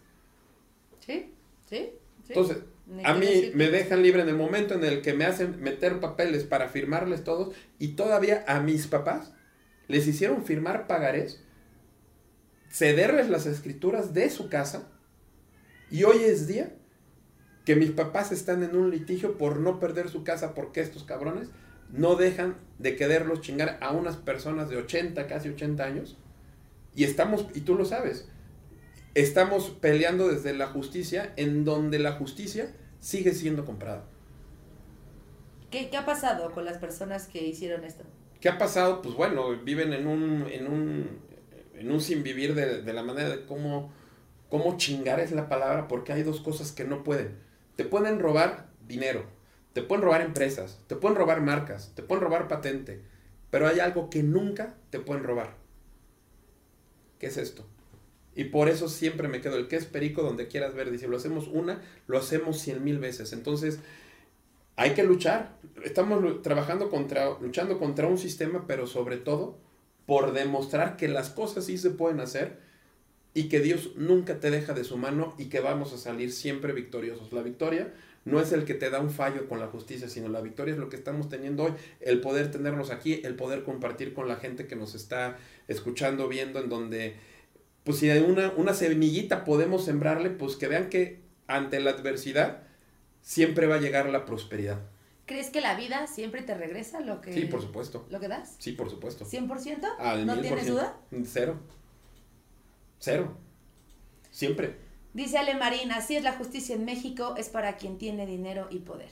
[0.99, 1.31] ¿Sí?
[1.69, 1.91] ¿Sí?
[2.23, 2.33] ¿Sí?
[2.33, 2.57] Entonces,
[3.03, 3.57] a mí decirte.
[3.57, 7.23] me dejan libre en el momento en el que me hacen meter papeles para firmarles
[7.23, 9.33] todos y todavía a mis papás
[9.87, 11.41] les hicieron firmar pagarés,
[12.69, 14.89] cederles las escrituras de su casa
[15.89, 16.73] y hoy es día
[17.65, 21.49] que mis papás están en un litigio por no perder su casa porque estos cabrones
[21.91, 26.17] no dejan de quererlos chingar a unas personas de 80, casi 80 años
[26.95, 28.27] y estamos, y tú lo sabes,
[29.13, 34.05] estamos peleando desde la justicia en donde la justicia sigue siendo comprada.
[35.69, 38.03] ¿Qué, ¿Qué ha pasado con las personas que hicieron esto?
[38.39, 39.01] ¿Qué ha pasado?
[39.01, 41.19] Pues bueno, viven en un, en un,
[41.77, 43.91] en un sin vivir de, de la manera de cómo,
[44.49, 47.37] cómo chingar es la palabra, porque hay dos cosas que no pueden.
[47.75, 49.25] Te pueden robar dinero,
[49.73, 53.01] te pueden robar empresas, te pueden robar marcas, te pueden robar patente,
[53.51, 55.55] pero hay algo que nunca te pueden robar.
[57.19, 57.65] ¿Qué es esto?
[58.35, 60.91] Y por eso siempre me quedo el que es perico donde quieras ver.
[60.91, 63.33] Dice, lo hacemos una, lo hacemos cien mil veces.
[63.33, 63.79] Entonces,
[64.75, 65.57] hay que luchar.
[65.83, 69.57] Estamos trabajando contra, luchando contra un sistema, pero sobre todo
[70.07, 72.57] por demostrar que las cosas sí se pueden hacer
[73.35, 76.73] y que Dios nunca te deja de su mano y que vamos a salir siempre
[76.73, 77.33] victoriosos.
[77.33, 77.93] La victoria
[78.25, 80.79] no es el que te da un fallo con la justicia, sino la victoria es
[80.79, 84.65] lo que estamos teniendo hoy, el poder tenernos aquí, el poder compartir con la gente
[84.65, 85.37] que nos está
[85.67, 87.15] escuchando, viendo, en donde,
[87.83, 92.63] pues si una, una semillita podemos sembrarle, pues que vean que ante la adversidad
[93.21, 94.79] siempre va a llegar la prosperidad.
[95.27, 98.07] ¿Crees que la vida siempre te regresa lo que, Sí, por supuesto.
[98.09, 98.55] lo que das?
[98.57, 99.25] Sí, por supuesto.
[99.25, 99.85] ¿100%?
[99.99, 100.81] Al ¿No mil por tienes ciento.
[100.81, 100.97] duda?
[101.25, 101.59] Cero.
[102.99, 103.37] Cero.
[104.31, 104.77] Siempre.
[105.13, 108.79] Dice Ale Marín, así es la justicia en México, es para quien tiene dinero y
[108.79, 109.09] poder.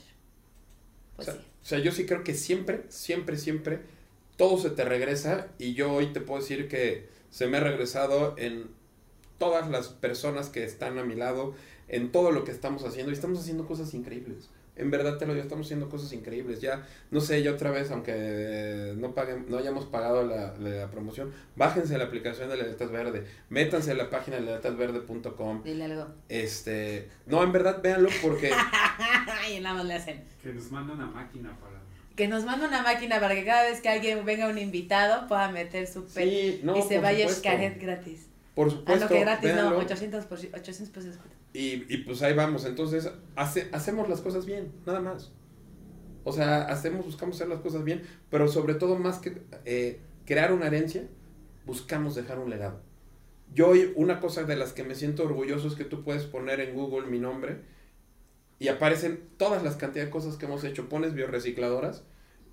[1.16, 1.46] Pues o, sea, sí.
[1.62, 3.80] o sea, yo sí creo que siempre, siempre, siempre
[4.36, 8.34] todo se te regresa y yo hoy te puedo decir que se me ha regresado
[8.38, 8.70] en
[9.38, 11.54] todas las personas que están a mi lado,
[11.88, 14.48] en todo lo que estamos haciendo y estamos haciendo cosas increíbles.
[14.76, 16.60] En verdad te lo digo, estamos haciendo cosas increíbles.
[16.60, 20.90] Ya, no sé, ya otra vez, aunque eh, no paguen, no hayamos pagado la, la
[20.90, 25.62] promoción, bájense la aplicación de Letras Verde, métanse a la página de letrasverde.com.
[25.62, 26.06] Dile algo.
[26.28, 28.52] Este, no, en verdad, véanlo porque
[29.42, 30.24] Ay, nada más le hacen.
[30.42, 31.76] Que nos manda una máquina para.
[32.14, 35.50] Que nos manda una máquina para que cada vez que alguien venga un invitado pueda
[35.50, 38.28] meter su pet Sí, no, y se vaya a gratis.
[38.56, 39.70] Por Ah, supuesto, no, que gratis véanlo.
[39.70, 41.18] no, 800, por, 800 pesos.
[41.52, 45.32] Y, y pues ahí vamos, entonces hace, hacemos las cosas bien, nada más.
[46.24, 50.52] O sea, hacemos, buscamos hacer las cosas bien, pero sobre todo más que eh, crear
[50.52, 51.04] una herencia,
[51.66, 52.80] buscamos dejar un legado.
[53.54, 56.74] Yo una cosa de las que me siento orgulloso es que tú puedes poner en
[56.74, 57.60] Google mi nombre
[58.58, 60.88] y aparecen todas las cantidades de cosas que hemos hecho.
[60.88, 62.04] Pones biorecicladoras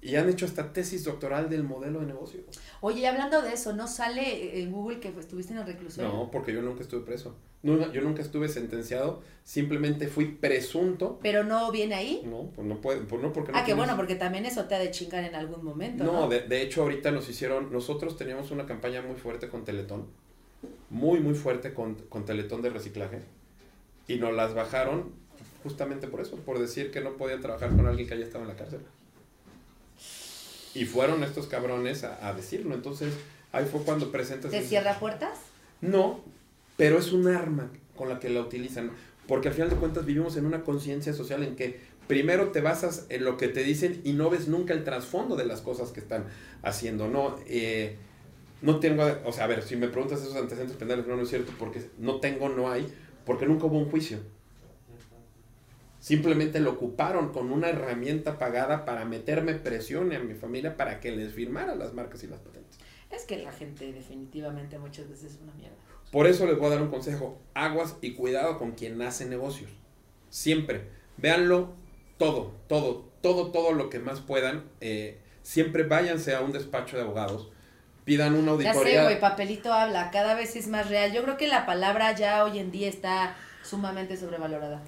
[0.03, 2.41] y han hecho esta tesis doctoral del modelo de negocio.
[2.81, 6.11] Oye, y hablando de eso, ¿no sale en Google que estuviste en el reclusorio?
[6.11, 7.35] No, porque yo nunca estuve preso.
[7.61, 11.19] No, yo nunca estuve sentenciado, simplemente fui presunto.
[11.23, 12.21] ¿Pero no viene ahí?
[12.25, 14.75] No, pues no puede, pues no porque no Ah, que bueno, porque también eso te
[14.75, 16.11] ha de chingar en algún momento, ¿no?
[16.11, 20.07] No, de, de hecho ahorita nos hicieron, nosotros teníamos una campaña muy fuerte con Teletón,
[20.89, 23.19] muy muy fuerte con, con Teletón de reciclaje,
[24.09, 25.13] y nos las bajaron
[25.63, 28.49] justamente por eso, por decir que no podían trabajar con alguien que haya estado en
[28.49, 28.81] la cárcel.
[30.73, 33.13] Y fueron estos cabrones a, a decirlo, entonces
[33.51, 34.51] ahí fue cuando presentas...
[34.51, 35.37] ¿Te cierra puertas?
[35.81, 36.21] No,
[36.77, 38.91] pero es un arma con la que la utilizan.
[39.27, 43.05] Porque al final de cuentas vivimos en una conciencia social en que primero te basas
[43.09, 45.99] en lo que te dicen y no ves nunca el trasfondo de las cosas que
[45.99, 46.25] están
[46.61, 47.07] haciendo.
[47.07, 47.97] No, eh,
[48.61, 51.29] no tengo, o sea, a ver, si me preguntas esos antecedentes penales, no, no es
[51.29, 52.87] cierto, porque no tengo, no hay,
[53.25, 54.19] porque nunca hubo un juicio.
[56.03, 61.13] Simplemente lo ocuparon con una herramienta pagada para meterme presión a mi familia para que
[61.13, 62.77] les firmara las marcas y las patentes.
[63.09, 65.77] Es que la gente definitivamente muchas veces es una mierda.
[66.11, 67.39] Por eso les voy a dar un consejo.
[67.53, 69.71] Aguas y cuidado con quien hace negocios.
[70.29, 70.89] Siempre.
[71.15, 71.73] Véanlo
[72.17, 74.65] todo, todo, todo, todo lo que más puedan.
[74.81, 77.49] Eh, siempre váyanse a un despacho de abogados.
[78.03, 79.03] Pidan una Ya sé, auditoría.
[79.03, 81.13] güey, papelito habla, cada vez es más real.
[81.13, 84.83] Yo creo que la palabra ya hoy en día está sumamente sobrevalorada.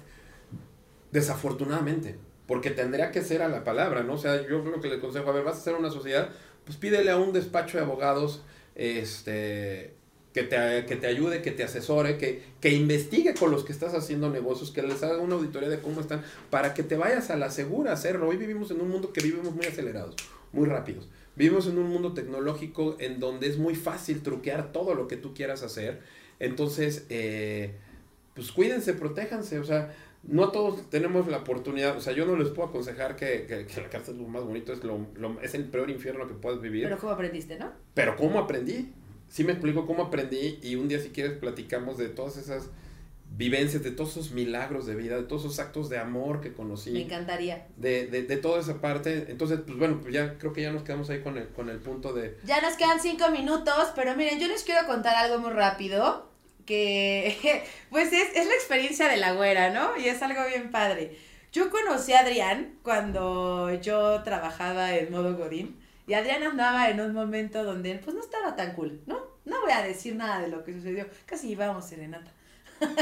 [1.12, 2.16] Desafortunadamente.
[2.46, 4.14] Porque tendría que ser a la palabra, ¿no?
[4.14, 6.30] O sea, yo lo que le aconsejo, a ver, vas a hacer una sociedad,
[6.64, 8.42] pues pídele a un despacho de abogados,
[8.76, 9.94] este,
[10.32, 13.94] que te, que te ayude, que te asesore, que, que investigue con los que estás
[13.94, 17.36] haciendo negocios, que les haga una auditoría de cómo están, para que te vayas a
[17.36, 18.28] la segura a hacerlo.
[18.28, 20.14] Hoy vivimos en un mundo que vivimos muy acelerados,
[20.52, 21.08] muy rápidos.
[21.36, 25.34] Vivimos en un mundo tecnológico en donde es muy fácil truquear todo lo que tú
[25.34, 26.00] quieras hacer.
[26.38, 27.74] Entonces, eh,
[28.34, 29.94] pues cuídense, protéjanse, o sea,
[30.28, 33.80] no todos tenemos la oportunidad, o sea, yo no les puedo aconsejar que, que- que
[33.80, 36.60] la cárcel es lo más bonito, es, lo, lo- es el peor infierno que puedes
[36.60, 36.84] vivir.
[36.84, 37.70] Pero ¿cómo aprendiste, no?
[37.94, 38.92] Pero ¿cómo aprendí?
[39.28, 42.70] Sí me explico cómo aprendí y un día si quieres platicamos de todas esas
[43.36, 46.54] vivencias, de todos esos milagros de vida, de todos esos actos de amor que Me
[46.54, 47.66] conocí, encantaría.
[47.76, 49.26] de, de, de toda esa parte.
[49.28, 51.78] Entonces, pues bueno, pues ya creo que ya nos quedamos ahí con el, con el
[51.78, 52.36] punto de...
[52.44, 56.30] Ya nos quedan cinco minutos, pero miren, yo les quiero contar algo muy rápido,
[56.66, 59.96] que pues es, es la experiencia de la güera, ¿no?
[59.96, 61.16] Y es algo bien padre.
[61.52, 67.12] Yo conocí a Adrián cuando yo trabajaba en modo Godín, y Adrián andaba en un
[67.12, 69.18] momento donde pues no estaba tan cool, ¿no?
[69.44, 72.30] No voy a decir nada de lo que sucedió, casi llevábamos serenata.
[72.78, 72.96] Pero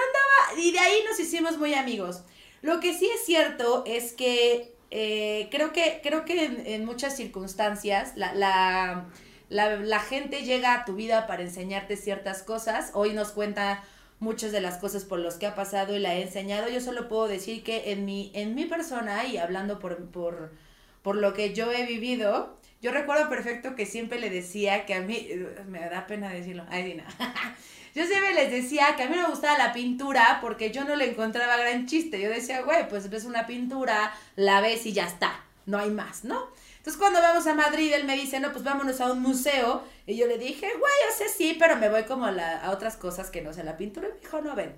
[0.00, 2.22] andaba, y de ahí nos hicimos muy amigos.
[2.62, 7.16] Lo que sí es cierto es que eh, creo que, creo que en, en muchas
[7.16, 9.06] circunstancias la, la,
[9.50, 12.92] la, la gente llega a tu vida para enseñarte ciertas cosas.
[12.94, 13.84] Hoy nos cuenta
[14.20, 16.68] muchas de las cosas por las que ha pasado y la he enseñado.
[16.68, 20.52] Yo solo puedo decir que en mi, en mi persona y hablando por, por,
[21.02, 25.00] por lo que yo he vivido, yo recuerdo perfecto que siempre le decía que a
[25.00, 25.28] mí,
[25.66, 27.04] me da pena decirlo, ay Dina,
[27.94, 31.10] yo siempre les decía que a mí me gustaba la pintura porque yo no le
[31.10, 32.20] encontraba gran chiste.
[32.20, 36.24] Yo decía, güey, pues ves una pintura, la ves y ya está, no hay más,
[36.24, 36.48] ¿no?
[36.80, 39.82] Entonces cuando vamos a Madrid, él me dice, no, pues vámonos a un museo.
[40.06, 42.70] Y yo le dije, güey, yo sé sí, pero me voy como a, la- a
[42.70, 44.08] otras cosas que no sé la pintura.
[44.08, 44.74] Y me dijo, no, ven.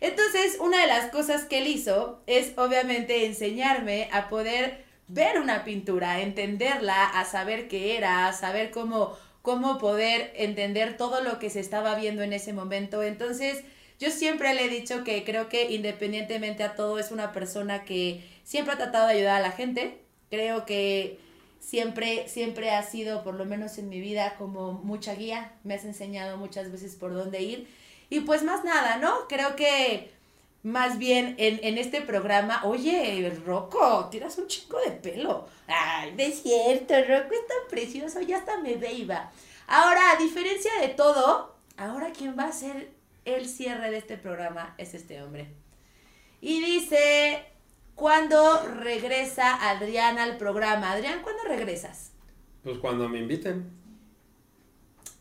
[0.00, 5.62] Entonces, una de las cosas que él hizo es obviamente enseñarme a poder ver una
[5.64, 11.50] pintura, entenderla, a saber qué era, a saber cómo, cómo poder entender todo lo que
[11.50, 13.02] se estaba viendo en ese momento.
[13.02, 13.62] Entonces,
[14.00, 18.24] yo siempre le he dicho que creo que independientemente a todo es una persona que
[18.42, 19.98] siempre ha tratado de ayudar a la gente.
[20.30, 21.18] Creo que
[21.62, 25.52] siempre, siempre ha sido, por lo menos en mi vida, como mucha guía.
[25.64, 27.68] Me has enseñado muchas veces por dónde ir.
[28.10, 29.26] Y pues más nada, ¿no?
[29.28, 30.10] Creo que
[30.62, 35.48] más bien en, en este programa, oye, Rocco, tiras un chingo de pelo.
[35.66, 39.32] Ay, de cierto, Rocco es tan precioso, ya hasta me va.
[39.66, 42.90] Ahora, a diferencia de todo, ahora quien va a hacer
[43.24, 45.48] el cierre de este programa es este hombre.
[46.40, 47.44] Y dice,
[47.94, 50.92] ¿cuándo regresa Adrián al programa?
[50.92, 52.12] Adrián, ¿cuándo regresas?
[52.62, 53.70] Pues cuando me inviten.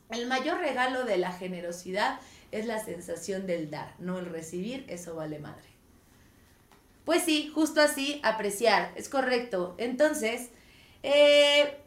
[0.10, 2.20] El mayor regalo de la generosidad
[2.52, 5.70] es la sensación del dar, no el recibir, eso vale madre.
[7.06, 9.76] Pues sí, justo así, apreciar, es correcto.
[9.78, 10.50] Entonces,
[11.02, 11.78] eh,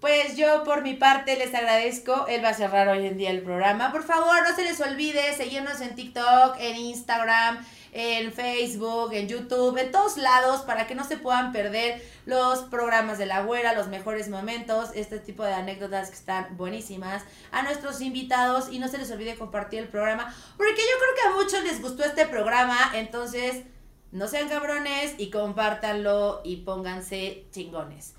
[0.00, 2.26] pues yo por mi parte les agradezco.
[2.26, 3.92] Él va a cerrar hoy en día el programa.
[3.92, 9.76] Por favor, no se les olvide seguirnos en TikTok, en Instagram, en Facebook, en YouTube,
[9.78, 13.88] en todos lados para que no se puedan perder los programas de la güera, los
[13.88, 18.98] mejores momentos, este tipo de anécdotas que están buenísimas, a nuestros invitados y no se
[18.98, 22.92] les olvide compartir el programa, porque yo creo que a muchos les gustó este programa,
[22.94, 23.64] entonces
[24.12, 28.14] No sean cabrones y compártanlo y pónganse chingones.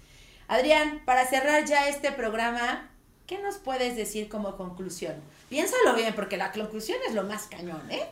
[0.47, 2.89] Adrián, para cerrar ya este programa,
[3.27, 5.15] ¿qué nos puedes decir como conclusión?
[5.49, 8.09] Piénsalo bien, porque la conclusión es lo más cañón, ¿eh?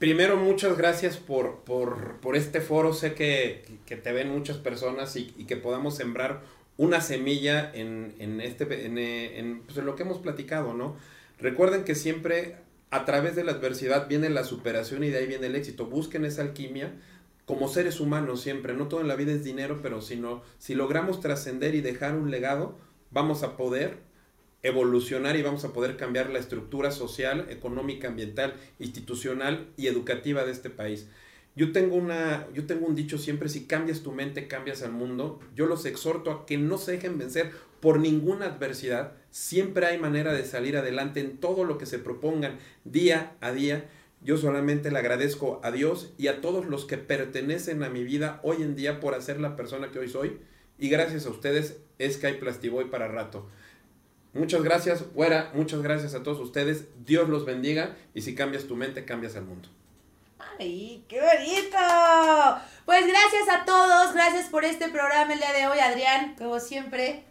[0.00, 2.94] Primero, muchas gracias por, por, por este foro.
[2.94, 6.40] Sé que, que te ven muchas personas y, que podamos sembrar
[6.78, 10.96] una semilla en, en este, en, eh, en, pues, en lo que hemos platicado, ¿no?
[11.38, 12.56] Recuerden que siempre
[12.90, 15.84] a través de la adversidad viene la superación y de ahí viene el éxito.
[15.84, 16.94] Busquen esa alquimia
[17.44, 18.72] como seres humanos siempre.
[18.72, 22.30] No todo en la vida es dinero, pero sino, si logramos trascender y dejar un
[22.30, 22.78] legado,
[23.10, 23.98] vamos a poder
[24.62, 30.52] evolucionar y vamos a poder cambiar la estructura social, económica, ambiental, institucional y educativa de
[30.52, 31.08] este país.
[31.56, 35.40] Yo tengo, una, yo tengo un dicho siempre, si cambias tu mente, cambias al mundo.
[35.56, 37.50] Yo los exhorto a que no se dejen vencer
[37.80, 39.12] por ninguna adversidad.
[39.30, 43.90] Siempre hay manera de salir adelante en todo lo que se propongan día a día.
[44.22, 48.40] Yo solamente le agradezco a Dios y a todos los que pertenecen a mi vida
[48.42, 50.38] hoy en día por hacer la persona que hoy soy.
[50.78, 53.48] Y gracias a ustedes es que hay Plastiboy para rato.
[54.32, 56.84] Muchas gracias, fuera, muchas gracias a todos ustedes.
[57.04, 59.68] Dios los bendiga y si cambias tu mente, cambias el mundo.
[60.58, 61.76] ¡Ay, qué bonito!
[62.84, 66.34] Pues gracias a todos, gracias por este programa el día de hoy, Adrián.
[66.38, 67.24] Como siempre,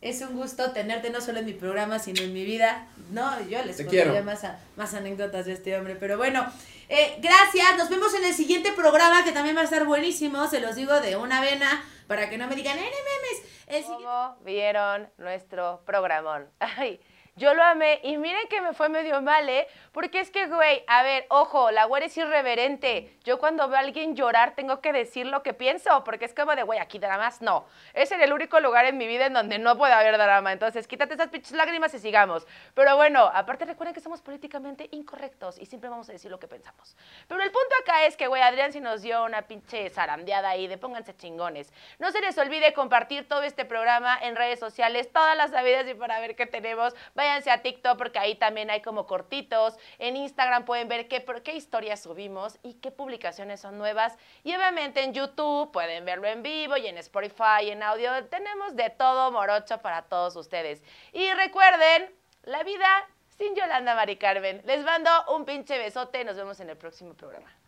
[0.00, 2.86] es un gusto tenerte no solo en mi programa, sino en mi vida.
[3.10, 6.46] No, yo les contaría más, a- más anécdotas de este hombre, pero bueno.
[6.88, 10.60] eh, gracias, nos vemos en el siguiente programa que también va a estar buenísimo, se
[10.60, 13.64] los digo de una vena, para que no me digan, ¡eh, memes!
[13.66, 16.48] El ¿Cómo vieron nuestro programón?
[16.58, 17.00] Ay,
[17.36, 19.66] yo lo amé y miren que me fue medio mal, ¿eh?
[19.92, 23.16] Porque es que, güey, a ver, ojo, la güera es irreverente.
[23.24, 26.54] Yo cuando veo a alguien llorar tengo que decir lo que pienso, porque es como
[26.54, 27.66] de, güey, aquí dramas, no.
[27.92, 30.52] Es en el único lugar en mi vida en donde no puede haber drama.
[30.52, 32.46] Entonces, quítate esas pinches lágrimas y sigamos.
[32.74, 36.48] Pero bueno, aparte recuerden que somos políticamente incorrectos y siempre vamos a decir lo que
[36.48, 36.96] pensamos.
[37.26, 40.66] Pero el punto acá es que, güey, Adrián sí nos dio una pinche zarandeada ahí
[40.66, 41.72] de pónganse chingones.
[41.98, 45.94] No se les olvide compartir todo este programa en redes sociales, todas las sabidas y
[45.94, 46.94] para ver qué tenemos.
[47.24, 49.78] Váyanse a TikTok porque ahí también hay como cortitos.
[49.98, 54.18] En Instagram pueden ver qué, qué historias subimos y qué publicaciones son nuevas.
[54.42, 58.10] Y obviamente en YouTube pueden verlo en vivo y en Spotify, en audio.
[58.26, 60.82] Tenemos de todo morocho para todos ustedes.
[61.14, 63.08] Y recuerden, la vida
[63.38, 64.60] sin Yolanda Mari Carmen.
[64.66, 66.24] Les mando un pinche besote.
[66.24, 67.63] Nos vemos en el próximo programa.